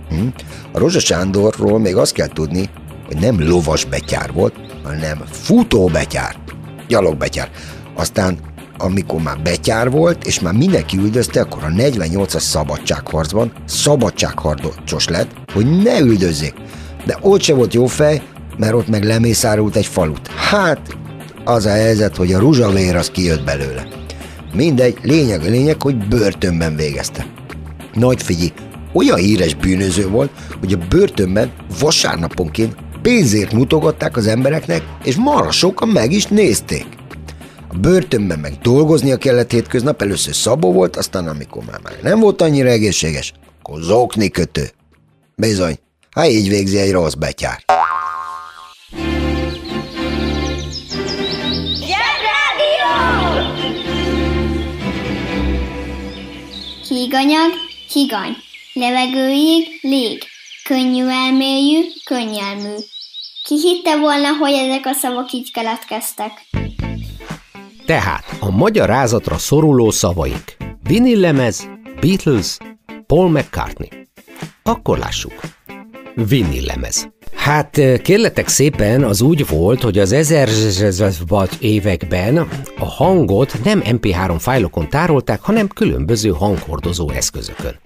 Hm? 0.10 0.28
A 0.72 0.80
Rozsa 0.80 1.00
Sándorról 1.00 1.80
még 1.80 1.96
azt 1.96 2.14
kell 2.14 2.28
tudni, 2.28 2.70
hogy 3.08 3.18
nem 3.18 3.48
lovas 3.48 3.86
betyár 3.86 4.34
volt, 4.34 4.54
hanem 4.84 5.24
futóbetyár, 5.32 6.36
gyalogbetyár. 6.88 7.50
Aztán 7.96 8.38
amikor 8.82 9.22
már 9.22 9.42
betyár 9.42 9.90
volt, 9.90 10.24
és 10.24 10.40
már 10.40 10.54
mindenki 10.54 10.98
üldözte, 10.98 11.42
akkor 11.42 11.64
a 11.64 11.68
48-as 11.68 12.40
szabadságharcban 12.40 13.52
szabadságharcos 13.66 15.08
lett, 15.08 15.32
hogy 15.54 15.82
ne 15.84 16.00
üldözzék. 16.00 16.54
De 17.06 17.18
ott 17.22 17.42
se 17.42 17.54
volt 17.54 17.74
jó 17.74 17.86
fej, 17.86 18.22
mert 18.58 18.74
ott 18.74 18.88
meg 18.88 19.04
lemészárult 19.04 19.76
egy 19.76 19.86
falut. 19.86 20.28
Hát, 20.28 20.98
az 21.44 21.66
a 21.66 21.70
helyzet, 21.70 22.16
hogy 22.16 22.34
a 22.34 22.40
ruzsavér 22.40 22.96
az 22.96 23.10
kijött 23.10 23.44
belőle. 23.44 23.88
Mindegy, 24.54 24.98
lényeg 25.02 25.42
a 25.42 25.50
lényeg, 25.50 25.82
hogy 25.82 26.08
börtönben 26.08 26.76
végezte. 26.76 27.26
Nagy 27.94 28.22
figyi, 28.22 28.54
olyan 28.94 29.18
híres 29.18 29.56
bűnöző 29.56 30.08
volt, 30.08 30.30
hogy 30.60 30.74
a 30.74 30.88
börtönben 30.90 31.52
vasárnaponként 31.80 32.76
pénzért 33.02 33.52
mutogatták 33.52 34.18
az 34.18 34.28
embereknek, 34.28 34.84
és 35.04 35.16
marha 35.16 35.86
meg 35.86 36.12
is 36.12 36.26
nézték. 36.26 36.86
A 37.74 37.78
börtönben 37.78 38.40
meg 38.40 38.54
dolgoznia 38.62 39.18
kellett 39.18 39.52
hétköznap, 39.52 40.02
először 40.02 40.36
szabó 40.36 40.74
volt, 40.74 40.96
aztán 40.96 41.28
amikor 41.28 41.64
már, 41.64 41.80
már 41.84 42.00
nem 42.02 42.20
volt 42.20 42.42
annyira 42.42 42.70
egészséges, 42.70 43.34
akkor 43.60 43.82
zokni 43.82 44.30
kötő. 44.30 44.70
Bizony, 45.36 45.78
ha 46.12 46.26
így 46.26 46.50
végzi 46.50 46.78
egy 46.78 46.92
rossz 46.92 47.14
betyár. 47.14 47.64
Híganyag, 56.88 57.52
higany. 57.94 58.36
Levegőig, 58.74 59.80
lég. 59.82 60.24
Könnyű 60.64 61.08
elmélyű, 61.08 61.80
könnyelmű. 62.06 62.76
Ki 63.44 63.60
hitte 63.60 63.98
volna, 63.98 64.28
hogy 64.40 64.54
ezek 64.54 64.86
a 64.86 64.94
szavak 64.94 65.32
így 65.32 65.52
keletkeztek? 65.52 66.32
Tehát 67.86 68.24
a 68.40 68.52
magyarázatra 68.52 69.38
szoruló 69.38 69.90
szavaink. 69.90 70.44
Vinyl 70.84 71.20
lemez, 71.20 71.70
Beatles, 72.00 72.58
Paul 73.08 73.30
McCartney. 73.30 73.90
Akkor 74.64 74.98
lássuk. 74.98 75.34
Vinyl 76.16 76.66
lemez. 76.66 77.10
Hát 77.36 77.82
kérletek 78.02 78.48
szépen, 78.48 79.04
az 79.04 79.22
úgy 79.22 79.48
volt, 79.48 79.82
hogy 79.82 80.00
az 80.00 80.12
1000 80.12 80.50
években 81.60 82.38
a 82.78 82.86
hangot 82.86 83.64
nem 83.64 83.82
MP3 83.86 84.36
fájlokon 84.40 84.90
tárolták, 84.90 85.42
hanem 85.42 85.68
különböző 85.68 86.30
hanghordozó 86.30 87.10
eszközökön. 87.10 87.80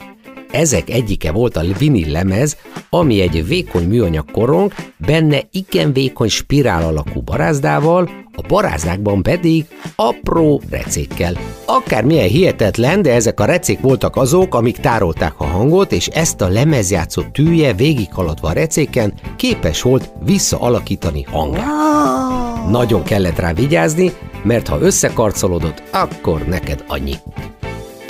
Ezek 0.56 0.90
egyike 0.90 1.32
volt 1.32 1.58
a 1.58 1.64
vinil 1.78 2.12
lemez, 2.12 2.58
ami 2.90 3.22
egy 3.22 3.48
vékony 3.48 3.88
műanyag 3.88 4.32
korong, 4.32 4.74
benne 4.98 5.40
igen 5.52 5.94
vékony 5.94 6.28
spirál 6.28 6.84
alakú 6.84 7.22
barázdával, 7.22 8.10
a 8.36 8.42
barázdákban 8.48 9.24
pedig 9.24 9.66
apró 9.96 10.62
recékkel. 10.70 11.34
Akármilyen 11.66 12.28
hihetetlen, 12.28 13.02
de 13.02 13.14
ezek 13.14 13.40
a 13.40 13.46
recék 13.46 13.80
voltak 13.80 14.16
azok, 14.16 14.56
amik 14.56 14.78
tárolták 14.78 15.34
a 15.38 15.44
hangot, 15.44 15.92
és 15.92 16.08
ezt 16.08 16.42
a 16.42 16.48
lemezjátszó 16.48 17.22
tűje 17.32 17.74
végighaladva 17.74 18.48
a 18.48 18.54
recéken 18.54 19.14
képes 19.36 19.82
volt 19.82 20.10
visszaalakítani 20.24 21.24
hangját. 21.24 22.70
Nagyon 22.70 23.04
kellett 23.04 23.40
rá 23.40 23.54
vigyázni, 23.54 24.12
mert 24.44 24.68
ha 24.68 24.80
összekarcolodott, 24.80 25.84
akkor 25.92 26.46
neked 26.46 26.84
annyi. 26.88 27.14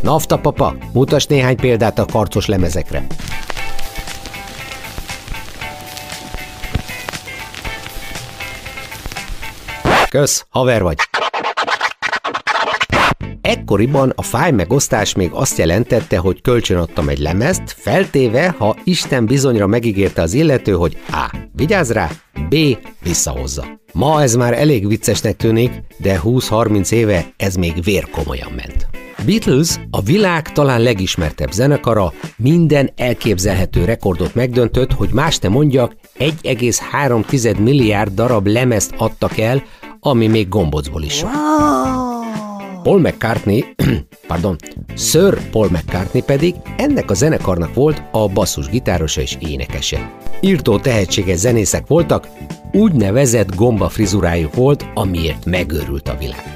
Nafta 0.06 0.40
papa, 0.40 0.76
mutas 0.94 1.26
néhány 1.26 1.56
példát 1.56 2.00
a 2.00 2.06
karcos 2.06 2.46
lemezekre. 2.46 3.06
Kösz, 10.10 10.46
haver 10.50 10.82
vagy. 10.84 10.98
Ekkoriban 13.46 14.14
a 14.16 14.22
fáj 14.22 14.52
megosztás 14.52 15.14
még 15.14 15.30
azt 15.34 15.58
jelentette, 15.58 16.18
hogy 16.18 16.42
kölcsönadtam 16.42 17.10
egy 17.10 17.18
lemezt, 17.20 17.76
feltéve, 17.78 18.56
ha 18.58 18.76
Isten 18.84 19.26
bizonyra 19.26 19.68
megígérte 19.68 20.22
az 20.22 20.34
illető, 20.34 20.72
hogy 20.72 20.98
A. 21.10 21.36
Vigyázz 21.52 21.92
rá, 21.92 22.10
B. 22.50 22.56
Visszahozza. 23.04 23.66
Ma 23.94 24.22
ez 24.22 24.36
már 24.36 24.54
elég 24.54 24.88
viccesnek 24.88 25.36
tűnik, 25.36 25.72
de 25.98 26.22
20-30 26.24 26.92
éve 26.92 27.26
ez 27.38 27.56
még 27.56 27.84
vérkomolyan 27.84 28.52
ment. 28.52 28.88
Beatles 29.26 29.80
a 29.90 30.02
világ 30.02 30.52
talán 30.52 30.82
legismertebb 30.82 31.52
zenekara, 31.52 32.14
minden 32.38 32.92
elképzelhető 32.96 33.86
rekordot 33.86 34.36
megdöntött, 34.36 34.92
hogy 34.92 35.10
más 35.14 35.40
ne 35.40 35.50
mondjak, 35.50 35.96
1,3 36.20 37.60
milliárd 37.60 38.14
darab 38.14 38.48
lemezt 38.48 38.94
adtak 38.98 39.38
el, 39.38 39.64
ami 40.00 40.28
még 40.28 40.50
gombocból 40.50 41.04
is 41.04 41.22
van. 41.22 42.15
Paul 42.86 43.00
McCartney, 43.00 43.66
pardon, 44.28 44.56
Sir 44.96 45.50
Paul 45.50 45.70
McCartney 45.72 46.22
pedig 46.22 46.56
ennek 46.78 47.12
a 47.12 47.14
zenekarnak 47.14 47.74
volt 47.74 48.04
a 48.12 48.28
basszusgitárosa 48.28 49.22
és 49.22 49.38
énekese. 49.40 50.12
Írtó 50.42 50.80
tehetséges 50.80 51.38
zenészek 51.38 51.88
voltak, 51.88 52.28
úgynevezett 52.72 53.56
gomba 53.56 53.90
frizurájuk 53.90 54.56
volt, 54.56 54.86
amiért 54.94 55.46
megőrült 55.46 56.08
a 56.08 56.18
világ. 56.20 56.54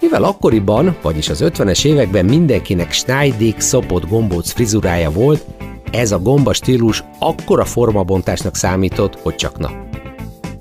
Mivel 0.00 0.24
akkoriban, 0.24 0.96
vagyis 1.02 1.28
az 1.28 1.44
50-es 1.44 1.84
években 1.84 2.24
mindenkinek 2.24 2.92
Schneidig 2.92 3.60
szopott 3.60 4.08
gombóc 4.08 4.50
frizurája 4.50 5.10
volt, 5.10 5.44
ez 5.90 6.12
a 6.12 6.18
gomba 6.18 6.52
stílus 6.52 7.04
akkora 7.18 7.64
formabontásnak 7.64 8.56
számított, 8.56 9.20
hogy 9.20 9.34
csak 9.34 9.58
na. 9.58 9.70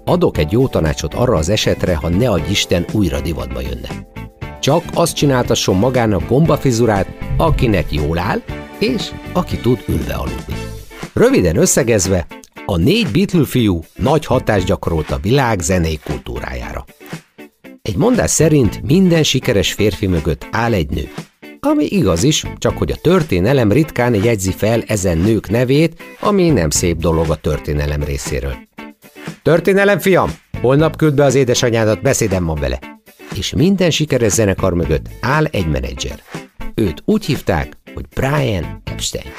Adok 0.06 0.38
egy 0.38 0.52
jó 0.52 0.68
tanácsot 0.68 1.14
arra 1.14 1.36
az 1.36 1.50
esetre, 1.50 1.96
ha 1.96 2.10
ne 2.10 2.30
adj 2.30 2.50
Isten 2.50 2.86
újra 2.94 3.22
divatba 3.22 3.62
jönne. 3.62 4.11
Csak 4.62 4.84
azt 4.94 5.16
csináltasson 5.16 5.76
magának 5.76 6.28
gombafrizurát, 6.28 7.08
akinek 7.38 7.92
jól 7.92 8.18
áll, 8.18 8.42
és 8.80 9.12
aki 9.34 9.58
tud 9.58 9.84
ülve 9.88 10.14
aludni. 10.14 10.56
Röviden 11.14 11.56
összegezve, 11.56 12.28
a 12.66 12.78
négy 12.78 13.08
Beatle 13.12 13.46
fiú 13.46 13.84
nagy 13.96 14.26
hatást 14.26 14.66
gyakorolt 14.66 15.12
a 15.12 15.20
világ 15.22 15.60
zenei 15.60 16.00
kultúrájára. 16.06 16.86
Egy 17.82 17.96
mondás 17.96 18.30
szerint 18.30 18.82
minden 18.82 19.24
sikeres 19.24 19.74
férfi 19.74 20.08
mögött 20.08 20.48
áll 20.52 20.74
egy 20.74 20.90
nő. 20.90 21.10
Ami 21.60 21.86
igaz 21.86 22.24
is, 22.24 22.46
csak 22.58 22.78
hogy 22.78 22.92
a 22.92 23.02
történelem 23.02 23.72
ritkán 23.72 24.16
jegyzi 24.16 24.52
fel 24.52 24.84
ezen 24.88 25.18
nők 25.18 25.50
nevét, 25.50 26.02
ami 26.20 26.50
nem 26.50 26.70
szép 26.70 26.98
dolog 26.98 27.30
a 27.30 27.36
történelem 27.36 28.04
részéről. 28.04 28.56
Történelem, 29.44 30.00
fiam! 30.00 30.32
Holnap 30.62 30.96
küld 30.96 31.14
be 31.14 31.24
az 31.24 31.36
édesanyádat, 31.36 32.02
beszédem 32.02 32.46
van 32.46 32.60
vele. 32.60 33.01
És 33.36 33.54
minden 33.54 33.90
sikeres 33.90 34.32
zenekar 34.32 34.74
mögött 34.74 35.10
áll 35.22 35.46
egy 35.46 35.68
menedzser. 35.68 36.22
Őt 36.76 37.02
úgy 37.06 37.26
hívták, 37.26 37.78
hogy 37.94 38.06
Brian 38.16 38.82
Epstein. 38.84 39.34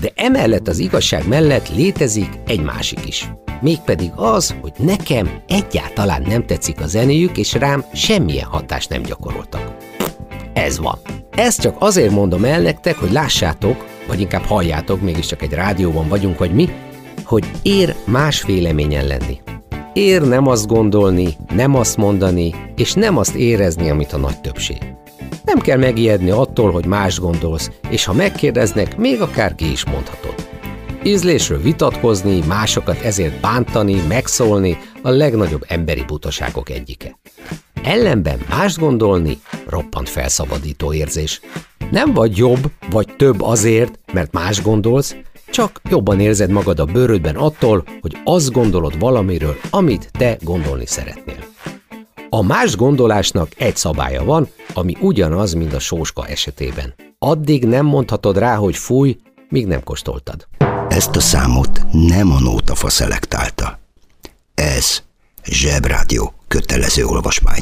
De 0.00 0.12
emellett 0.14 0.68
az 0.68 0.78
igazság 0.78 1.28
mellett 1.28 1.74
létezik 1.74 2.28
egy 2.46 2.62
másik 2.62 3.06
is. 3.06 3.28
Mégpedig 3.60 4.10
az, 4.14 4.54
hogy 4.60 4.72
nekem 4.78 5.30
egyáltalán 5.46 6.22
nem 6.22 6.46
tetszik 6.46 6.80
a 6.80 6.86
zenéjük, 6.86 7.36
és 7.36 7.52
rám 7.52 7.84
semmilyen 7.94 8.46
hatást 8.46 8.88
nem 8.88 9.02
gyakoroltak. 9.02 9.76
Ez 10.52 10.78
van. 10.78 10.98
Ezt 11.30 11.60
csak 11.60 11.76
azért 11.78 12.10
mondom 12.10 12.44
el 12.44 12.60
nektek, 12.60 12.96
hogy 12.96 13.12
lássátok, 13.12 13.86
vagy 14.06 14.20
inkább 14.20 14.44
halljátok, 14.44 15.00
mégiscsak 15.00 15.42
egy 15.42 15.52
rádióban 15.52 16.08
vagyunk, 16.08 16.38
vagy 16.38 16.52
mi, 16.52 16.68
hogy 17.24 17.44
ér 17.62 17.94
más 18.04 18.42
véleményen 18.42 19.06
lenni. 19.06 19.40
Ér 19.96 20.22
nem 20.22 20.46
azt 20.46 20.66
gondolni, 20.66 21.36
nem 21.54 21.74
azt 21.74 21.96
mondani, 21.96 22.54
és 22.74 22.92
nem 22.92 23.16
azt 23.16 23.34
érezni, 23.34 23.90
amit 23.90 24.12
a 24.12 24.16
nagy 24.16 24.40
többség. 24.40 24.78
Nem 25.44 25.58
kell 25.58 25.78
megijedni 25.78 26.30
attól, 26.30 26.70
hogy 26.70 26.86
más 26.86 27.20
gondolsz, 27.20 27.70
és 27.88 28.04
ha 28.04 28.12
megkérdeznek, 28.12 28.96
még 28.96 29.20
akár 29.20 29.54
ki 29.54 29.70
is 29.70 29.84
mondhatod. 29.84 30.34
Ízlésről 31.04 31.60
vitatkozni, 31.60 32.40
másokat 32.46 33.00
ezért 33.00 33.40
bántani, 33.40 34.02
megszólni 34.08 34.78
a 35.02 35.10
legnagyobb 35.10 35.64
emberi 35.68 36.04
butaságok 36.06 36.70
egyike. 36.70 37.18
Ellenben 37.82 38.38
más 38.48 38.76
gondolni 38.78 39.38
roppant 39.68 40.08
felszabadító 40.08 40.92
érzés. 40.92 41.40
Nem 41.90 42.12
vagy 42.12 42.36
jobb 42.36 42.70
vagy 42.90 43.16
több 43.16 43.42
azért, 43.42 43.98
mert 44.12 44.32
más 44.32 44.62
gondolsz, 44.62 45.16
csak 45.50 45.80
jobban 45.88 46.20
érzed 46.20 46.50
magad 46.50 46.80
a 46.80 46.84
bőrödben 46.84 47.36
attól, 47.36 47.84
hogy 48.00 48.16
azt 48.24 48.52
gondolod 48.52 48.98
valamiről, 48.98 49.56
amit 49.70 50.10
te 50.18 50.38
gondolni 50.40 50.86
szeretnél. 50.86 51.44
A 52.30 52.42
más 52.42 52.76
gondolásnak 52.76 53.48
egy 53.56 53.76
szabálya 53.76 54.24
van, 54.24 54.48
ami 54.74 54.96
ugyanaz, 55.00 55.52
mint 55.52 55.72
a 55.72 55.78
sóska 55.78 56.26
esetében. 56.26 56.94
Addig 57.18 57.64
nem 57.64 57.86
mondhatod 57.86 58.38
rá, 58.38 58.54
hogy 58.54 58.76
fúj, 58.76 59.18
míg 59.48 59.66
nem 59.66 59.82
kóstoltad. 59.82 60.46
Ezt 60.88 61.16
a 61.16 61.20
számot 61.20 61.80
nem 61.92 62.30
a 62.32 62.40
nótafa 62.40 62.88
szelektálta. 62.88 63.78
Ez 64.54 65.02
Zsebrádió 65.44 66.34
kötelező 66.48 67.04
olvasmány. 67.04 67.60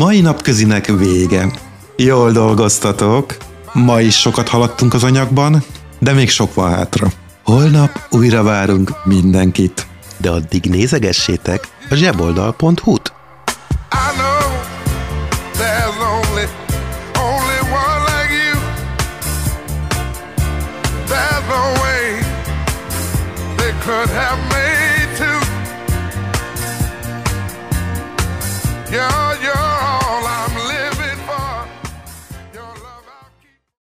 Mai 0.00 0.20
napközinek 0.20 0.86
vége. 0.86 1.50
Jól 1.96 2.32
dolgoztatok. 2.32 3.36
Ma 3.72 4.00
is 4.00 4.18
sokat 4.18 4.48
haladtunk 4.48 4.94
az 4.94 5.04
anyagban, 5.04 5.64
de 5.98 6.12
még 6.12 6.30
sok 6.30 6.54
van 6.54 6.70
hátra. 6.70 7.08
Holnap 7.44 7.90
újra 8.10 8.42
várunk 8.42 8.92
mindenkit. 9.04 9.86
De 10.16 10.30
addig 10.30 10.64
nézegessétek 10.64 11.68
a 11.90 11.94
zseboldal.hu-t. 11.94 13.09